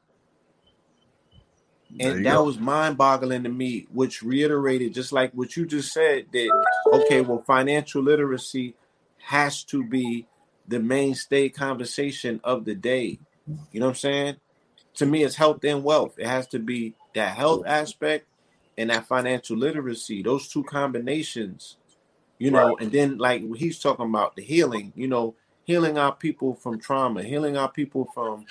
[2.00, 2.44] and that go.
[2.44, 7.44] was mind-boggling to me which reiterated just like what you just said that okay well
[7.48, 8.76] financial literacy
[9.20, 10.26] has to be
[10.68, 13.18] the mainstay conversation of the day
[13.72, 14.36] you know what i'm saying
[14.94, 18.28] to me it's health and wealth it has to be that health aspect
[18.78, 21.78] and that financial literacy those two combinations
[22.38, 22.82] you know right.
[22.82, 25.34] and then like he's talking about the healing you know
[25.64, 28.46] healing our people from trauma healing our people from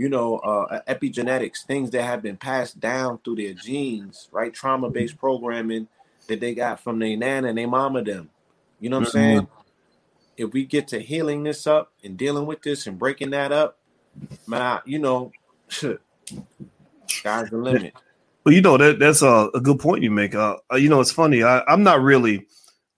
[0.00, 4.50] you know, uh, epigenetics, things that have been passed down through their genes, right?
[4.50, 5.88] Trauma based programming
[6.26, 8.30] that they got from their nana and their mama them.
[8.78, 9.40] You know what I'm saying?
[9.42, 9.60] Mm-hmm.
[10.38, 13.76] If we get to healing this up and dealing with this and breaking that up,
[14.46, 15.32] man, you know,
[15.68, 17.92] sky's the limit.
[18.44, 20.34] Well, you know that that's a, a good point you make.
[20.34, 21.42] Uh, uh, you know, it's funny.
[21.42, 22.46] I, I'm not really,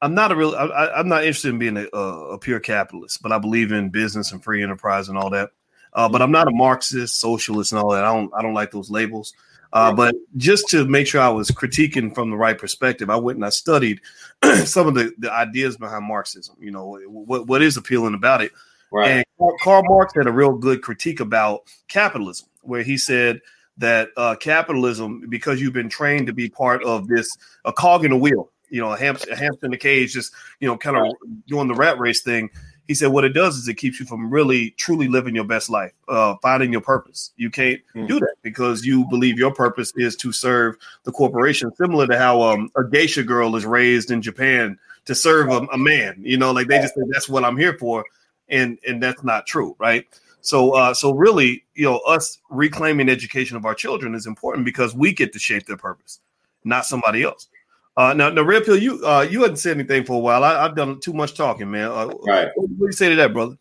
[0.00, 3.32] I'm not a real, I, am not interested in being a, a, pure capitalist, but
[3.32, 5.50] I believe in business and free enterprise and all that.
[5.94, 8.04] Uh, but I'm not a Marxist, socialist, and all that.
[8.04, 9.34] I don't I don't like those labels.
[9.72, 13.36] Uh, but just to make sure I was critiquing from the right perspective, I went
[13.36, 14.00] and I studied
[14.64, 16.56] some of the, the ideas behind Marxism.
[16.60, 18.52] You know, what what is appealing about it.
[18.90, 19.10] Right.
[19.10, 19.24] And
[19.62, 23.40] Karl Marx had a real good critique about capitalism, where he said
[23.78, 27.34] that uh, capitalism, because you've been trained to be part of this,
[27.64, 30.34] a cog in a wheel, you know, a hamster, a hamster in a cage, just
[30.60, 31.14] you know, kind of
[31.46, 32.50] doing the rat race thing
[32.88, 35.70] he said what it does is it keeps you from really truly living your best
[35.70, 37.32] life uh, finding your purpose.
[37.36, 38.08] You can't mm.
[38.08, 42.42] do that because you believe your purpose is to serve the corporation similar to how
[42.42, 46.52] um, a geisha girl is raised in japan to serve a, a man you know
[46.52, 48.04] like they just say that's what i'm here for
[48.48, 50.06] and and that's not true right?
[50.44, 54.94] So uh, so really you know us reclaiming education of our children is important because
[54.94, 56.20] we get to shape their purpose
[56.64, 57.48] not somebody else
[57.96, 60.42] uh, now, now, Red Pill, you uh, you hadn't said anything for a while.
[60.42, 61.90] I, have done too much talking, man.
[61.90, 62.48] Uh, right.
[62.54, 63.56] What, do you say to that, brother?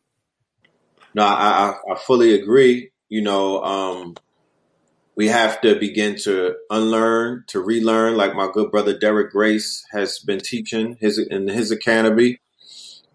[1.13, 2.91] No, I, I, I fully agree.
[3.09, 4.15] You know, um,
[5.15, 10.19] we have to begin to unlearn, to relearn, like my good brother Derek Grace has
[10.19, 12.39] been teaching his in his academy.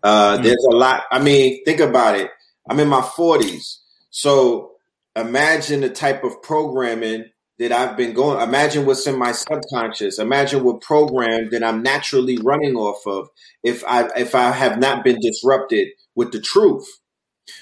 [0.02, 0.42] Uh, mm-hmm.
[0.42, 1.04] There's a lot.
[1.10, 2.30] I mean, think about it.
[2.68, 3.78] I'm in my 40s,
[4.10, 4.72] so
[5.14, 8.40] imagine the type of programming that I've been going.
[8.40, 10.18] Imagine what's in my subconscious.
[10.18, 13.28] Imagine what program that I'm naturally running off of
[13.62, 16.86] if I if I have not been disrupted with the truth.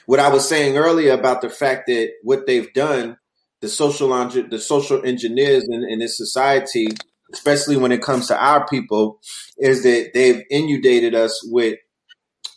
[0.07, 3.18] What I was saying earlier about the fact that what they've done,
[3.61, 6.88] the social the social engineers in, in this society,
[7.32, 9.20] especially when it comes to our people,
[9.59, 11.78] is that they've inundated us with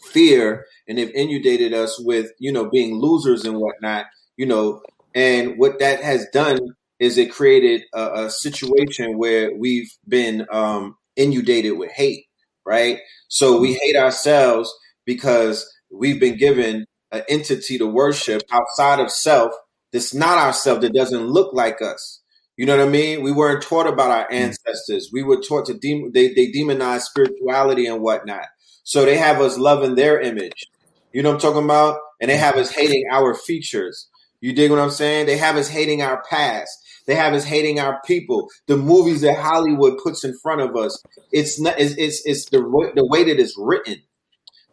[0.06, 4.06] fear and they've inundated us with, you know, being losers and whatnot,
[4.38, 4.82] you know,
[5.14, 6.60] and what that has done
[7.00, 12.26] is it created a, a situation where we've been um, inundated with hate,
[12.66, 13.00] right?
[13.28, 13.80] So we mm-hmm.
[13.82, 14.74] hate ourselves
[15.06, 19.54] because we've been given an entity to worship outside of self
[19.94, 22.22] that's not ourself, that doesn't look like us.
[22.58, 23.22] You know what I mean?
[23.22, 24.34] We weren't taught about our mm-hmm.
[24.34, 25.10] ancestors.
[25.14, 28.48] We were taught to dem- they they demonize spirituality and whatnot.
[28.84, 30.66] So they have us loving their image.
[31.14, 32.00] You know what I'm talking about?
[32.20, 32.82] And they have us mm-hmm.
[32.82, 34.08] hating our features.
[34.42, 35.28] You dig what I'm saying?
[35.28, 36.72] They have us hating our past.
[37.08, 38.50] They have us hating our people.
[38.68, 41.02] The movies that Hollywood puts in front of us.
[41.32, 41.80] It's not.
[41.80, 42.60] It's it's, it's the
[42.96, 44.04] the way that it's written,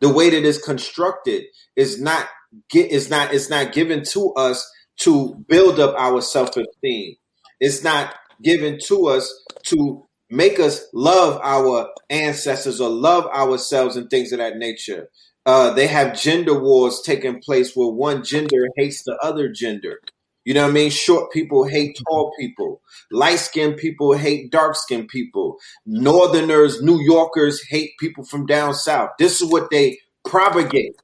[0.00, 1.44] the way that it's constructed
[1.76, 2.28] is not
[2.70, 4.68] get is not it's not given to us
[4.98, 7.16] to build up our self esteem.
[7.60, 9.32] It's not given to us
[9.64, 15.08] to make us love our ancestors or love ourselves and things of that nature.
[15.46, 20.00] Uh, they have gender wars taking place where one gender hates the other gender.
[20.44, 20.90] You know what I mean?
[20.90, 22.04] Short people hate mm-hmm.
[22.04, 22.82] tall people.
[23.10, 25.56] Light skinned people hate dark skinned people.
[25.86, 29.10] Northerners, New Yorkers hate people from down south.
[29.18, 30.96] This is what they propagate.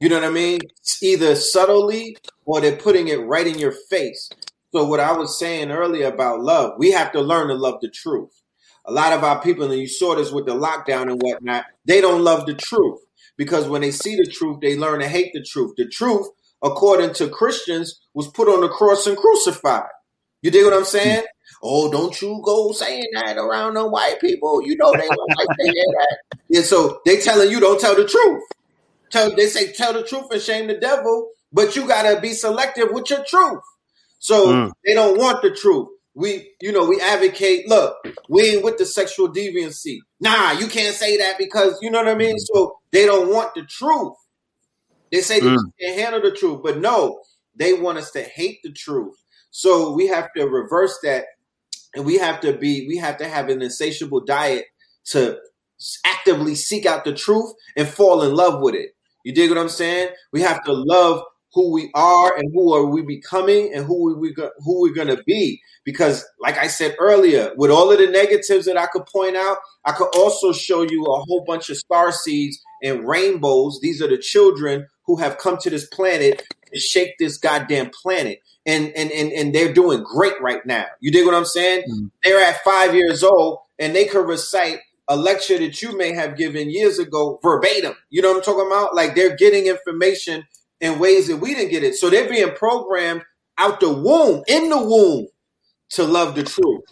[0.00, 0.60] You know what I mean?
[1.02, 4.28] Either subtly or they're putting it right in your face.
[4.72, 7.88] So what I was saying earlier about love, we have to learn to love the
[7.88, 8.30] truth.
[8.84, 12.00] A lot of our people, and you saw this with the lockdown and whatnot, they
[12.00, 13.00] don't love the truth
[13.36, 15.72] because when they see the truth, they learn to hate the truth.
[15.76, 16.28] The truth
[16.62, 19.88] according to Christians, was put on the cross and crucified.
[20.42, 21.24] You dig what I'm saying?
[21.62, 24.62] Oh, don't you go saying that around the white people.
[24.62, 26.18] You know they don't like to hear that.
[26.54, 28.42] And so they telling you don't tell the truth.
[29.10, 32.88] Tell they say tell the truth and shame the devil, but you gotta be selective
[32.90, 33.62] with your truth.
[34.18, 34.72] So mm.
[34.84, 35.88] they don't want the truth.
[36.14, 37.96] We, you know, we advocate, look,
[38.28, 39.98] we ain't with the sexual deviancy.
[40.18, 42.38] Nah, you can't say that because you know what I mean?
[42.38, 44.14] So they don't want the truth.
[45.10, 45.72] They say they mm.
[45.80, 47.20] can't handle the truth, but no,
[47.54, 49.14] they want us to hate the truth.
[49.50, 51.24] So we have to reverse that,
[51.94, 54.66] and we have to be, we have to have an insatiable diet
[55.06, 55.38] to
[56.04, 58.90] actively seek out the truth and fall in love with it.
[59.24, 60.10] You dig what I'm saying?
[60.32, 61.22] We have to love
[61.56, 65.22] who we are and who are we becoming and who we who we're going to
[65.24, 69.36] be because like I said earlier with all of the negatives that I could point
[69.36, 74.02] out I could also show you a whole bunch of star seeds and rainbows these
[74.02, 76.42] are the children who have come to this planet
[76.72, 78.40] to shake this goddamn planet.
[78.64, 80.86] And, and, and, and they're doing great right now.
[81.00, 81.82] You dig what I'm saying?
[81.82, 82.06] Mm-hmm.
[82.24, 86.36] They're at five years old and they could recite a lecture that you may have
[86.36, 87.94] given years ago verbatim.
[88.10, 88.94] You know what I'm talking about?
[88.94, 90.44] Like they're getting information
[90.80, 91.94] in ways that we didn't get it.
[91.94, 93.22] So they're being programmed
[93.58, 95.28] out the womb, in the womb,
[95.90, 96.82] to love the truth.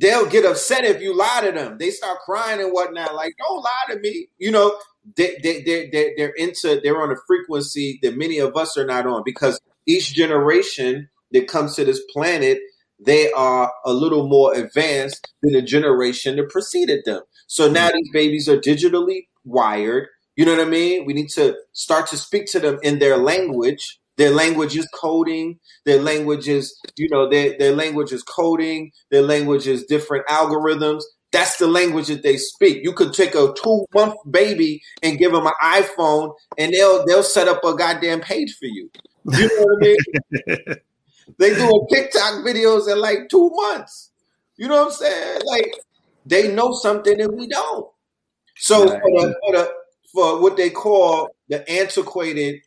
[0.00, 1.76] They'll get upset if you lie to them.
[1.78, 3.14] They start crying and whatnot.
[3.14, 4.28] Like, don't lie to me.
[4.38, 4.78] You know,
[5.16, 8.86] they, they, they, they, they're into, they're on a frequency that many of us are
[8.86, 12.60] not on because each generation that comes to this planet,
[12.98, 17.20] they are a little more advanced than the generation that preceded them.
[17.46, 17.96] So now mm-hmm.
[17.96, 20.08] these babies are digitally wired.
[20.34, 21.04] You know what I mean?
[21.04, 23.99] We need to start to speak to them in their language.
[24.20, 25.58] Their language is coding.
[25.86, 28.92] Their language is, you know, their, their language is coding.
[29.10, 31.04] Their language is different algorithms.
[31.32, 32.80] That's the language that they speak.
[32.82, 37.22] You could take a two month baby and give them an iPhone, and they'll they'll
[37.22, 38.90] set up a goddamn page for you.
[39.24, 40.76] You know what I mean?
[41.38, 44.10] they do a TikTok videos in like two months.
[44.58, 45.40] You know what I'm saying?
[45.46, 45.74] Like
[46.26, 47.86] they know something that we don't.
[48.58, 49.00] So right.
[49.00, 49.72] for, the, for, the,
[50.12, 52.60] for what they call the antiquated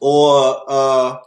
[0.00, 1.18] or uh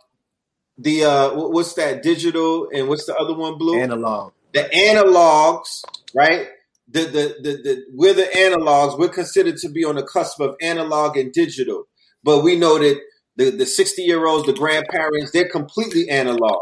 [0.77, 5.83] the uh what's that digital and what's the other one blue analog the analogs,
[6.15, 6.47] right?
[6.87, 8.97] The, the, the, the, we're the analogs.
[8.97, 11.85] We're considered to be on the cusp of analog and digital.
[12.23, 13.01] But we know that
[13.35, 16.59] the, the 60 year olds, the grandparents, they're completely analog.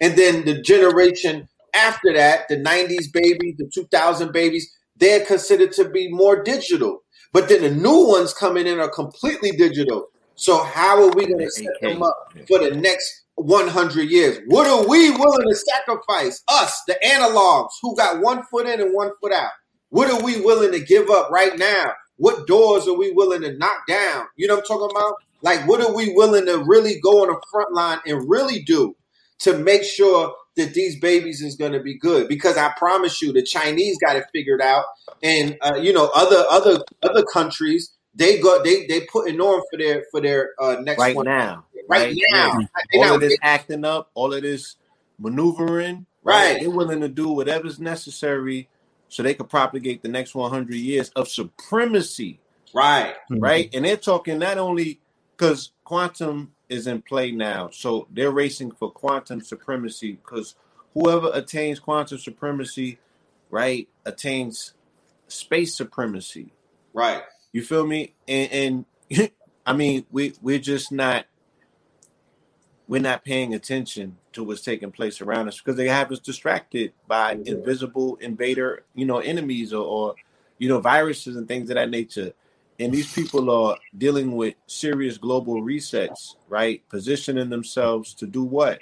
[0.00, 5.88] And then the generation after that, the 90s babies, the 2000 babies, they're considered to
[5.90, 7.02] be more digital.
[7.32, 10.06] But then the new ones coming in are completely digital.
[10.36, 14.38] So how are we going to set them up for the next 100 years.
[14.46, 16.42] What are we willing to sacrifice?
[16.48, 19.50] Us, the analogs who got one foot in and one foot out.
[19.88, 21.92] What are we willing to give up right now?
[22.16, 24.26] What doors are we willing to knock down?
[24.36, 25.14] You know what I'm talking about?
[25.42, 28.96] Like, what are we willing to really go on the front line and really do
[29.40, 32.28] to make sure that these babies is going to be good?
[32.28, 34.84] Because I promise you, the Chinese got it figured out,
[35.22, 39.78] and uh, you know, other other other countries they go they they putting on for
[39.78, 42.58] their for their uh, next right one now right, right now.
[42.94, 44.76] All of this acting up, all of this
[45.18, 46.52] maneuvering, right?
[46.52, 46.60] right?
[46.60, 48.68] They're willing to do whatever's necessary
[49.08, 52.40] so they could propagate the next 100 years of supremacy,
[52.74, 53.14] right?
[53.30, 53.76] Right, mm-hmm.
[53.76, 55.00] and they're talking not only
[55.36, 57.70] because quantum is in play now.
[57.70, 60.54] So they're racing for quantum supremacy because
[60.94, 62.98] whoever attains quantum supremacy,
[63.50, 64.74] right, attains
[65.28, 66.52] space supremacy.
[66.92, 67.22] Right.
[67.54, 68.14] You feel me?
[68.26, 69.30] And, and
[69.66, 71.26] I mean, we we're just not
[72.88, 76.92] we're not paying attention to what's taking place around us because they have us distracted
[77.06, 80.14] by invisible invader, you know, enemies or, or
[80.58, 82.32] you know, viruses and things of that nature.
[82.80, 86.82] And these people are dealing with serious global resets, right?
[86.88, 88.80] Positioning themselves to do what?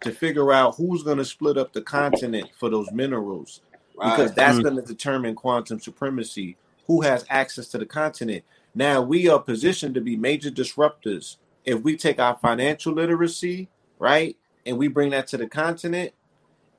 [0.00, 3.60] To figure out who's going to split up the continent for those minerals,
[3.94, 4.16] right.
[4.16, 4.62] because that's mm.
[4.62, 6.56] going to determine quantum supremacy.
[6.86, 8.44] Who has access to the continent?
[8.74, 13.68] Now we are positioned to be major disruptors if we take our financial literacy,
[13.98, 16.12] right, and we bring that to the continent,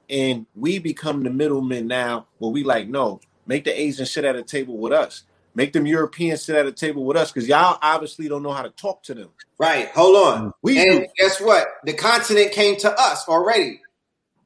[0.09, 4.35] and we become the middlemen now, where we like, no, make the Asians sit at
[4.35, 5.23] a table with us.
[5.53, 8.61] Make them Europeans sit at a table with us because y'all obviously don't know how
[8.61, 9.29] to talk to them.
[9.57, 9.89] Right.
[9.89, 10.37] Hold on.
[10.37, 10.49] Mm-hmm.
[10.61, 11.07] We and do.
[11.17, 11.67] guess what?
[11.83, 13.81] The continent came to us already.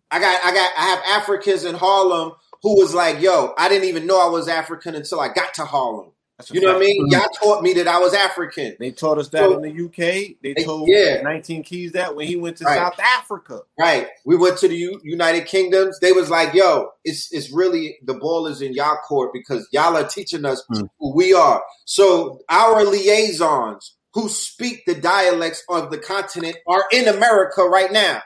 [0.09, 2.31] I got I got I have Africans in Harlem
[2.63, 5.65] who was like, yo, I didn't even know I was African until I got to
[5.65, 6.11] Harlem
[6.49, 7.07] you know what I mean?
[7.09, 8.75] Y'all taught me that I was African.
[8.79, 10.37] They taught us that so, in the UK.
[10.41, 11.21] They told yeah.
[11.21, 12.77] 19 Keys that when he went to right.
[12.77, 13.61] South Africa.
[13.79, 14.07] Right.
[14.25, 15.99] We went to the U- United Kingdoms.
[15.99, 19.95] They was like, yo, it's it's really the ball is in y'all court because y'all
[19.95, 20.87] are teaching us mm.
[20.99, 21.63] who we are.
[21.85, 28.21] So our liaisons who speak the dialects of the continent are in America right now.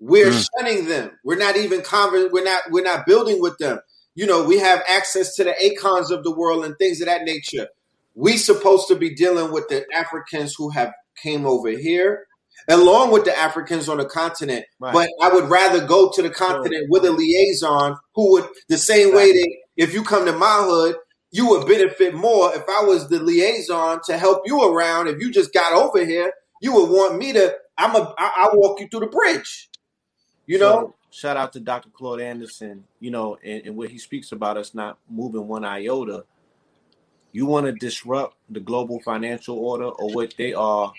[0.00, 0.48] We're mm.
[0.56, 1.12] shunning them.
[1.24, 3.80] We're not even conver- we're not we're not building with them
[4.14, 7.24] you know, we have access to the Akons of the world and things of that
[7.24, 7.68] nature.
[8.14, 12.26] We supposed to be dealing with the Africans who have came over here,
[12.68, 14.66] along with the Africans on the continent.
[14.78, 14.92] Right.
[14.92, 19.14] But I would rather go to the continent with a liaison who would the same
[19.14, 20.96] way that if you come to my hood,
[21.32, 25.08] you would benefit more if I was the liaison to help you around.
[25.08, 26.32] If you just got over here,
[26.62, 27.56] you would want me to.
[27.76, 28.14] I'm a.
[28.16, 29.68] I, I walk you through the bridge.
[30.46, 31.88] You know, shout out to Dr.
[31.90, 36.24] Claude Anderson, you know, and, and where he speaks about us not moving one iota.
[37.32, 40.92] You want to disrupt the global financial order or what they are,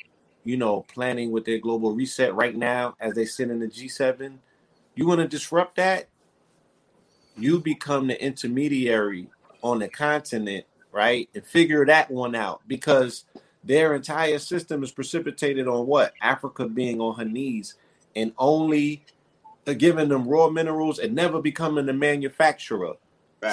[0.43, 4.37] you know, planning with their global reset right now as they sit in the G7.
[4.95, 6.07] You want to disrupt that?
[7.37, 9.27] You become the intermediary
[9.61, 11.29] on the continent, right?
[11.35, 13.25] And figure that one out because
[13.63, 16.13] their entire system is precipitated on what?
[16.21, 17.75] Africa being on her knees
[18.15, 19.03] and only
[19.73, 22.93] giving them raw minerals and never becoming a manufacturer.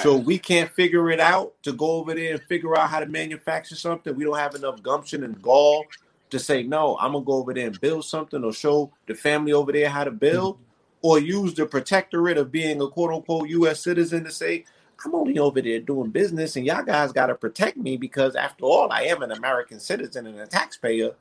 [0.01, 3.05] So we can't figure it out to go over there and figure out how to
[3.05, 4.15] manufacture something.
[4.15, 5.85] We don't have enough gumption and gall
[6.31, 9.53] to say, no, I'm gonna go over there and build something or show the family
[9.53, 10.63] over there how to build, mm-hmm.
[11.03, 14.65] or use the protectorate of being a quote unquote US citizen to say,
[15.05, 18.91] I'm only over there doing business and y'all guys gotta protect me because after all,
[18.91, 21.11] I am an American citizen and a taxpayer.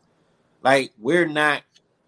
[0.63, 1.63] Like we're not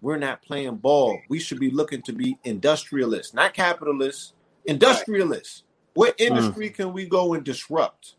[0.05, 1.19] we're not playing ball.
[1.31, 4.35] We should be looking to be industrialists, not capitalists,
[4.67, 5.63] industrialists.
[5.95, 6.27] What mm.
[6.27, 6.75] industry mm.
[6.75, 8.17] can we go and disrupt?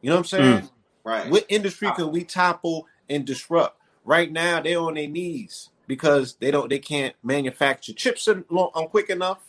[0.00, 0.60] You know what I'm saying?
[0.60, 0.70] Mm.
[1.02, 1.28] Right.
[1.28, 3.80] What industry can we topple and disrupt?
[4.04, 8.86] Right now, they're on their knees because they don't, they can't manufacture chips on, on
[8.86, 9.42] quick enough.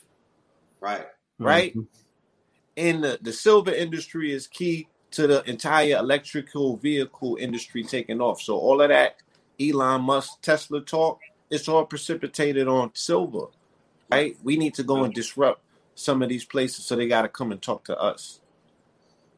[0.81, 1.05] Right.
[1.37, 1.77] Right.
[1.77, 1.85] Mm-hmm.
[2.77, 8.41] And the, the silver industry is key to the entire electrical vehicle industry taking off.
[8.41, 9.17] So all of that
[9.59, 11.19] Elon Musk Tesla talk
[11.53, 13.45] it's all precipitated on silver,
[14.11, 14.35] right?
[14.43, 15.61] We need to go and disrupt
[15.93, 18.39] some of these places, so they got to come and talk to us.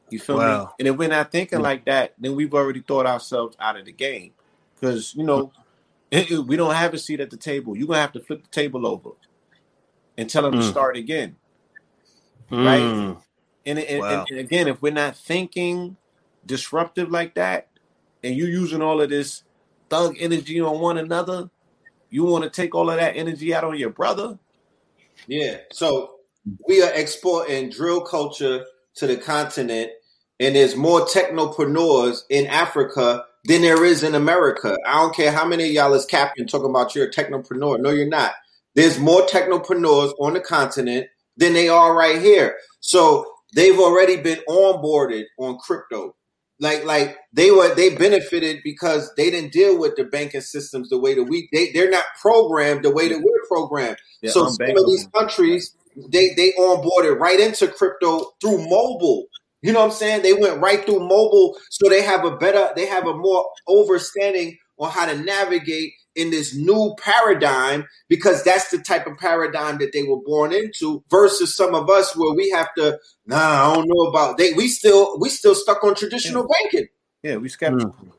[0.10, 0.64] You feel wow.
[0.64, 0.68] me?
[0.80, 3.92] And if we're not thinking like that, then we've already thought ourselves out of the
[3.92, 4.32] game,
[4.76, 5.52] because you know
[6.12, 7.76] we don't have a seat at the table.
[7.76, 9.10] You're gonna have to flip the table over
[10.18, 10.62] and tell them mm.
[10.62, 11.36] to start again,
[12.50, 12.66] mm.
[12.66, 13.18] right?
[13.66, 14.10] And, and, wow.
[14.10, 15.98] and, and again, if we're not thinking
[16.46, 17.68] disruptive like that,
[18.24, 19.44] and you're using all of this
[19.90, 21.50] thug energy on one another,
[22.16, 24.40] you want to take all of that energy out on your brother?
[25.28, 25.58] Yeah.
[25.74, 26.16] So
[26.66, 29.92] we are exporting drill culture to the continent,
[30.40, 34.78] and there's more technopreneurs in Africa than there is in America.
[34.88, 37.82] I don't care how many of y'all is capping talking about you're a technopreneur.
[37.82, 38.32] No, you're not.
[38.76, 42.56] There's more technopreneurs on the continent than they are right here.
[42.80, 46.16] So they've already been onboarded on crypto
[46.60, 51.00] like like they were they benefited because they didn't deal with the banking systems the
[51.00, 53.98] way that we they they're not programmed the way that we're programmed.
[54.26, 55.76] So some of these countries
[56.12, 59.26] they they onboarded right into crypto through mobile.
[59.62, 60.22] You know what I'm saying?
[60.22, 64.58] They went right through mobile, so they have a better they have a more understanding
[64.78, 69.92] on how to navigate in this new paradigm because that's the type of paradigm that
[69.94, 73.88] they were born into versus some of us where we have to nah i don't
[73.88, 76.58] know about they we still we still stuck on traditional yeah.
[76.64, 76.88] banking
[77.24, 78.12] yeah we skeptical mm.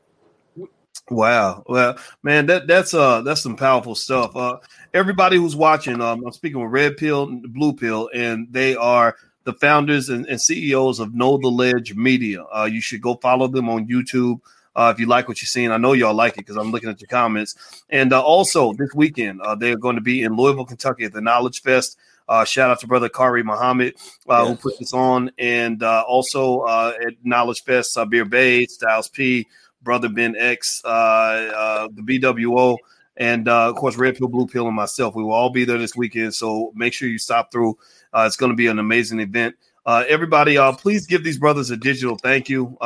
[1.09, 1.63] Wow.
[1.67, 4.35] Well, man, that that's uh that's some powerful stuff.
[4.35, 4.57] Uh
[4.93, 9.15] everybody who's watching, um, I'm speaking with Red Pill and Blue Pill, and they are
[9.45, 12.43] the founders and, and CEOs of Know the Ledge Media.
[12.43, 14.41] Uh, you should go follow them on YouTube.
[14.77, 16.89] Uh, if you like what you're seeing, I know y'all like it because I'm looking
[16.89, 17.83] at your comments.
[17.89, 21.21] And uh, also this weekend, uh, they're going to be in Louisville, Kentucky at the
[21.21, 21.97] Knowledge Fest.
[22.29, 23.95] Uh, shout out to brother Kari Muhammad
[24.29, 24.47] uh, yes.
[24.47, 29.47] who put this on, and uh, also uh, at Knowledge Fest, Sabir Bey, Styles P,
[29.81, 32.77] brother Ben X, uh, uh, the BWO,
[33.15, 35.15] and of course Red Pill, Blue Pill, and myself.
[35.15, 37.77] We will all be there this weekend, so make sure you stop through.
[38.13, 39.55] it's going to be an amazing event.
[39.87, 42.77] Everybody, please give these brothers a digital thank you.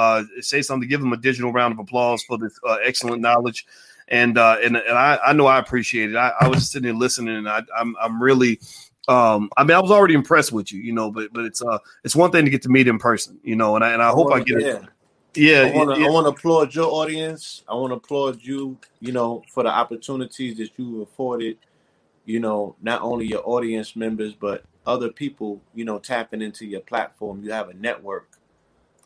[0.42, 3.66] say something, give them a digital round of applause for this excellent knowledge
[4.08, 6.18] and uh, and and I, I know I appreciate it.
[6.18, 8.60] I, I was just sitting there listening, and I, I'm I'm really
[9.08, 11.80] um, I mean, I was already impressed with you, you know, but but it's uh
[12.04, 14.10] it's one thing to get to meet in person, you know, and I and I,
[14.10, 14.68] hope wanna, I get yeah.
[14.68, 14.84] it.
[15.34, 16.08] Yeah, I want to yeah.
[16.08, 17.64] I want to applaud your audience.
[17.68, 21.58] I want to applaud you, you know, for the opportunities that you afforded.
[22.26, 25.62] You know, not only your audience members, but other people.
[25.74, 27.44] You know, tapping into your platform.
[27.44, 28.28] You have a network.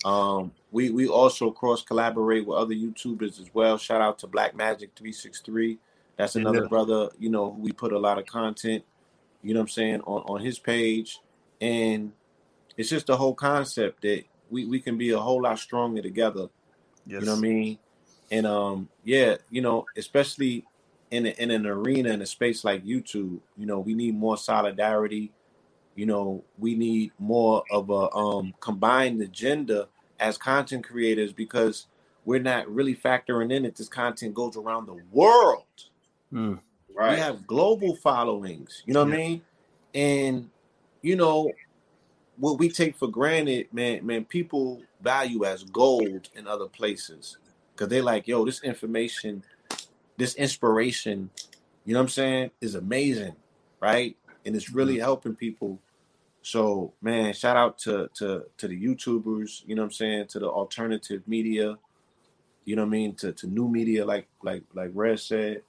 [0.03, 3.77] Um, we we also cross collaborate with other YouTubers as well.
[3.77, 5.79] Shout out to Black Magic three six three.
[6.17, 6.67] That's another yeah.
[6.67, 7.09] brother.
[7.19, 8.83] You know, we put a lot of content
[9.45, 11.19] you know what I'm saying, on, on his page.
[11.61, 12.11] And
[12.75, 16.49] it's just the whole concept that we, we can be a whole lot stronger together.
[17.05, 17.19] Yes.
[17.21, 17.79] You know what I mean?
[18.31, 20.65] And um, yeah, you know, especially
[21.11, 24.35] in a, in an arena in a space like YouTube, you know, we need more
[24.35, 25.31] solidarity.
[25.95, 29.87] You know, we need more of a um combined agenda
[30.19, 31.87] as content creators because
[32.25, 35.63] we're not really factoring in that this content goes around the world.
[36.33, 36.59] Mm.
[36.93, 37.11] Right.
[37.11, 38.83] We have global followings.
[38.85, 39.15] You know what yeah.
[39.15, 39.41] I mean?
[39.93, 40.49] And
[41.01, 41.51] you know
[42.37, 44.05] what we take for granted, man.
[44.05, 47.37] Man, people value as gold in other places
[47.73, 49.43] because they're like, "Yo, this information,
[50.17, 51.29] this inspiration,
[51.85, 53.35] you know what I'm saying, is amazing,
[53.79, 54.17] right?
[54.45, 55.03] And it's really mm-hmm.
[55.03, 55.79] helping people."
[56.45, 59.63] So, man, shout out to to to the YouTubers.
[59.65, 60.27] You know what I'm saying?
[60.27, 61.75] To the alternative media.
[62.65, 63.15] You know what I mean?
[63.15, 65.63] To to new media, like like like Red said.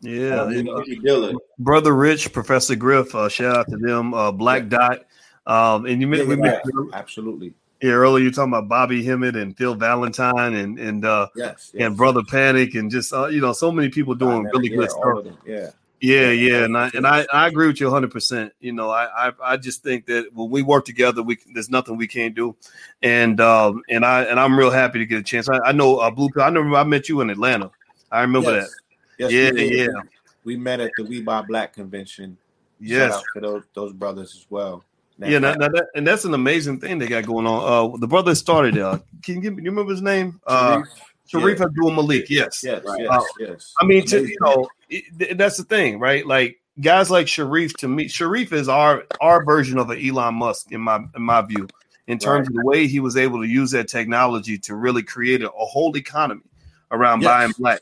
[0.00, 4.12] Yeah, uh, brother Rich, Professor Griff, uh, shout out to them.
[4.12, 5.04] Uh, Black Dot,
[5.46, 6.58] um, and you yeah, we yeah,
[6.92, 7.54] absolutely.
[7.80, 11.86] Yeah, earlier you talking about Bobby Hemmitt and Phil Valentine and and uh, yes, yes.
[11.86, 15.26] and Brother Panic and just uh, you know so many people doing really good stuff.
[15.46, 15.70] Yeah.
[16.02, 18.10] Yeah, yeah, and I and I, I agree with you 100.
[18.10, 21.70] percent You know, I, I I just think that when we work together, we there's
[21.70, 22.56] nothing we can't do,
[23.04, 25.48] and um and I and I'm real happy to get a chance.
[25.48, 27.70] I, I know uh, Blue I know I met you in Atlanta.
[28.10, 28.68] I remember yes.
[28.68, 29.30] that.
[29.30, 30.02] Yes, yeah, we yeah.
[30.42, 32.36] We met at the We Buy Black convention.
[32.80, 34.82] Yes, Shout to those those brothers as well.
[35.20, 37.94] yeah, now, now that, and that's an amazing thing they got going on.
[37.94, 38.76] Uh, the brother started.
[38.76, 39.62] Uh, can you give me?
[39.62, 40.40] You remember his name?
[40.48, 41.64] Uh, Sharif yeah.
[41.64, 42.28] Abdul Malik.
[42.28, 43.00] Yes, yes, right.
[43.00, 43.74] yes, uh, yes.
[43.80, 46.26] I mean, to, you know, it, that's the thing, right?
[46.26, 47.74] Like guys like Sharif.
[47.78, 51.42] To me, Sharif is our our version of an Elon Musk in my in my
[51.42, 51.68] view,
[52.06, 52.48] in terms right.
[52.48, 55.64] of the way he was able to use that technology to really create a, a
[55.64, 56.42] whole economy
[56.90, 57.28] around yes.
[57.28, 57.80] buying black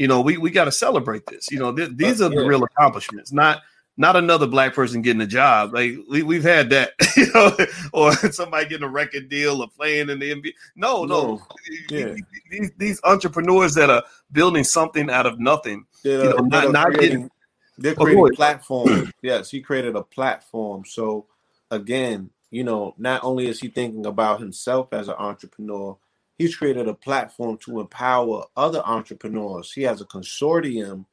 [0.00, 1.50] you know, we, we got to celebrate this.
[1.50, 3.60] You know, th- these are the real accomplishments, not
[4.00, 5.74] not another black person getting a job.
[5.74, 7.54] Like we, we've had that, you know,
[7.92, 10.54] or somebody getting a record deal or playing in the NBA.
[10.74, 11.42] No, no, no.
[11.90, 12.14] Yeah.
[12.50, 15.84] These, these entrepreneurs that are building something out of nothing.
[16.02, 17.30] Yeah, you know, not, not creating, getting.
[17.76, 19.12] They're oh, creating oh, platform.
[19.22, 20.86] yes, he created a platform.
[20.86, 21.26] So
[21.70, 25.98] again, you know, not only is he thinking about himself as an entrepreneur,
[26.38, 29.72] He's created a platform to empower other entrepreneurs.
[29.72, 31.04] He has a consortium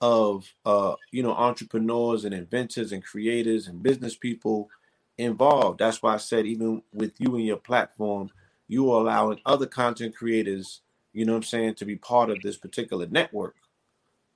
[0.00, 4.68] of uh, you know entrepreneurs and inventors and creators and business people
[5.18, 5.78] involved.
[5.78, 8.30] That's why I said even with you and your platform,
[8.68, 10.80] you are allowing other content creators,
[11.12, 13.56] you know what I'm saying, to be part of this particular network.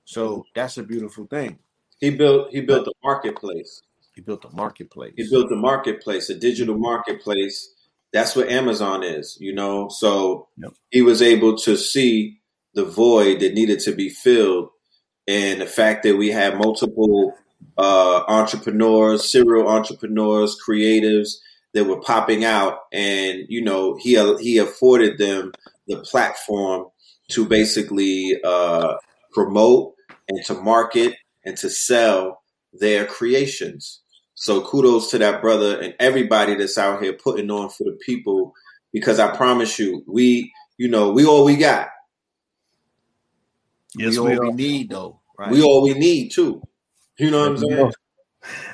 [0.05, 1.59] So that's a beautiful thing.
[1.99, 3.81] He built he built a marketplace.
[4.13, 5.13] He built a marketplace.
[5.17, 7.75] He built a marketplace, a digital marketplace
[8.15, 9.89] that's what Amazon is, you know.
[9.89, 10.71] So yep.
[10.89, 12.39] he was able to see
[12.73, 14.69] the void that needed to be filled,
[15.27, 17.33] and the fact that we had multiple
[17.77, 21.35] uh, entrepreneurs, serial entrepreneurs, creatives
[21.73, 25.51] that were popping out, and you know, he he afforded them
[25.87, 26.87] the platform
[27.29, 28.95] to basically uh,
[29.33, 29.93] promote
[30.29, 31.15] and to market
[31.45, 32.41] and to sell
[32.73, 34.01] their creations.
[34.35, 38.53] So kudos to that brother and everybody that's out here putting on for the people
[38.91, 41.89] because I promise you, we, you know, we all we got.
[43.97, 45.21] Yes, we, we all we need though.
[45.37, 45.51] Right?
[45.51, 46.61] We all we need too.
[47.17, 47.91] You know what I'm saying?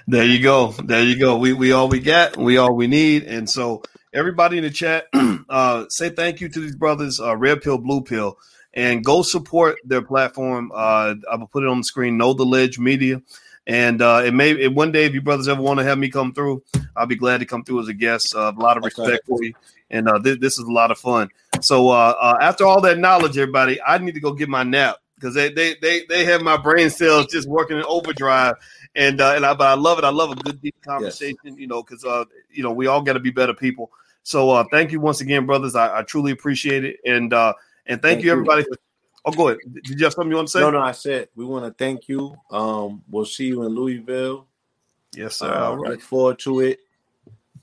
[0.08, 0.74] There you go.
[0.84, 1.38] There you go.
[1.38, 2.38] We we all we got.
[2.38, 3.24] We all we need.
[3.24, 3.84] And so
[4.14, 5.06] everybody in the chat,
[5.50, 8.38] uh, say thank you to these brothers, uh, Red Pill, Blue Pill.
[8.74, 10.72] and go support their platform.
[10.74, 12.18] Uh, I will put it on the screen.
[12.18, 13.22] Know the Ledge Media.
[13.68, 16.10] And uh, it may it, one day, if you brothers ever want to have me
[16.10, 16.64] come through,
[16.96, 18.36] I'll be glad to come through as a guest.
[18.36, 19.22] Uh, a lot of respect okay.
[19.28, 19.54] for you,
[19.92, 21.30] and uh, th- this is a lot of fun.
[21.62, 24.98] So uh, uh, after all that knowledge, everybody, I need to go get my nap
[25.22, 28.56] because they, they they they have my brain cells just working in overdrive.
[28.96, 30.04] And uh, and I, but I love it.
[30.04, 31.38] I love a good deep conversation.
[31.44, 31.58] Yes.
[31.58, 33.92] You know, because uh, you know we all got to be better people.
[34.24, 35.76] So uh, thank you once again, brothers.
[35.76, 37.54] I, I truly appreciate it, and uh,
[37.86, 38.64] and thank, thank you everybody.
[38.64, 38.78] You.
[39.24, 39.60] Oh, go ahead.
[39.72, 40.60] Did you have something you want to say?
[40.60, 40.82] No, no.
[40.82, 42.36] I said we want to thank you.
[42.50, 44.48] Um, we'll see you in Louisville.
[45.16, 45.54] Yes, sir.
[45.54, 45.92] Uh, all right.
[45.92, 46.80] Look forward to it.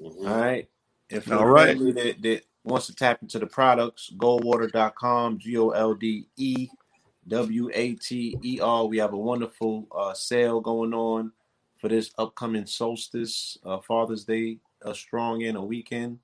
[0.01, 0.29] Mm-hmm.
[0.29, 0.69] All right.
[1.11, 1.77] If all right.
[1.79, 6.69] That, that wants to tap into the products, goldewater.com, G O L D E
[7.29, 8.87] W A T E R.
[8.87, 11.33] We have a wonderful uh, sale going on
[11.79, 16.19] for this upcoming solstice, uh, Father's Day, a strong in a weekend.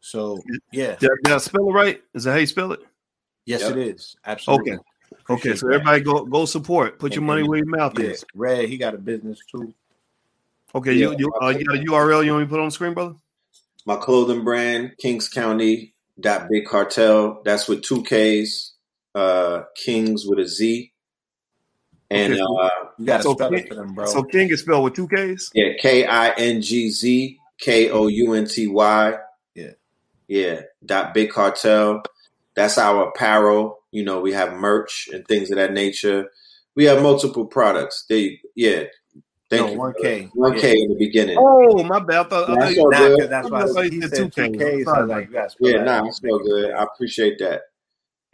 [0.00, 0.38] So
[0.72, 2.02] yeah, did, did I spell it right?
[2.14, 2.80] Is that how you spell it?
[3.44, 3.72] Yes, yep.
[3.72, 4.16] it is.
[4.24, 4.72] Absolutely.
[4.72, 4.82] Okay.
[5.20, 5.74] Appreciate okay, so that.
[5.74, 6.98] everybody go go support.
[6.98, 8.06] Put your money where your mouth yeah.
[8.06, 8.24] is.
[8.34, 9.72] Red, he got a business too.
[10.74, 11.10] Okay, yeah.
[11.10, 12.94] you you, uh, you got a URL you want me to put on the screen,
[12.94, 13.14] brother?
[13.84, 17.40] My clothing brand, Kingz Kounty dot Big Cartel.
[17.44, 18.72] That's with two K's.
[19.16, 20.92] Uh, Kings with a Z.
[22.10, 24.04] And okay, so, uh, you got to so spell King, it for them, bro.
[24.04, 25.50] So King is spelled with two K's.
[25.54, 29.14] Yeah, K I N G Z K O U N T Y.
[29.54, 29.70] Yeah,
[30.28, 30.60] yeah.
[30.84, 32.02] Dot Big Cartel.
[32.54, 33.78] That's our apparel.
[33.90, 36.30] You know, we have merch and things of that nature.
[36.74, 38.04] We have multiple products.
[38.08, 38.84] They, yeah.
[39.48, 39.78] Thank no, you.
[39.78, 40.30] One K.
[40.34, 41.36] One K in the beginning.
[41.38, 42.26] Oh, my bad.
[42.26, 43.30] I thought, that's so good.
[43.30, 44.84] That's why I said two K.
[44.84, 45.30] Like,
[45.60, 46.72] yeah, nah, that's so good.
[46.72, 47.62] I appreciate that.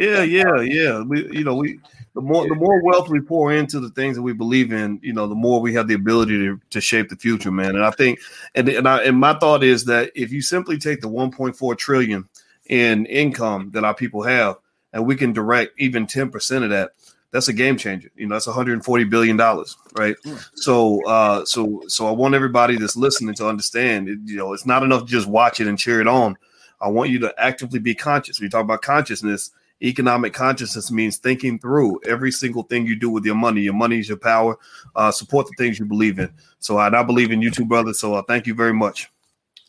[0.02, 1.02] Yeah, yeah, yeah.
[1.02, 1.78] We, you know, we
[2.14, 5.12] the more the more wealth we pour into the things that we believe in, you
[5.12, 7.76] know, the more we have the ability to, to shape the future, man.
[7.76, 8.18] And I think,
[8.54, 12.28] and and I and my thought is that if you simply take the 1.4 trillion
[12.68, 14.56] in income that our people have,
[14.92, 16.90] and we can direct even 10% of that,
[17.30, 18.10] that's a game changer.
[18.16, 20.16] You know, that's 140 billion dollars, right?
[20.24, 20.44] Mm.
[20.54, 24.08] So, uh, so, so I want everybody that's listening to understand.
[24.08, 26.36] It, you know, it's not enough to just watch it and cheer it on.
[26.80, 28.40] I want you to actively be conscious.
[28.40, 29.52] We talk about consciousness.
[29.82, 33.62] Economic consciousness means thinking through every single thing you do with your money.
[33.62, 34.56] Your money is your power.
[34.94, 36.32] Uh, support the things you believe in.
[36.60, 37.98] So, I, I believe in you two, brothers.
[38.00, 39.10] So, uh, thank you very much.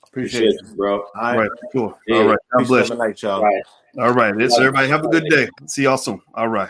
[0.04, 1.04] Appreciate, Appreciate you, bro.
[1.16, 1.98] All right, cool.
[2.08, 2.18] Yeah.
[2.18, 2.40] All right.
[2.52, 2.90] God bless.
[2.92, 3.32] Night, y'all.
[3.32, 3.64] All right.
[4.00, 4.34] All right.
[4.40, 5.50] Yes, everybody have a good day.
[5.68, 6.22] See y'all soon.
[6.34, 6.70] All right.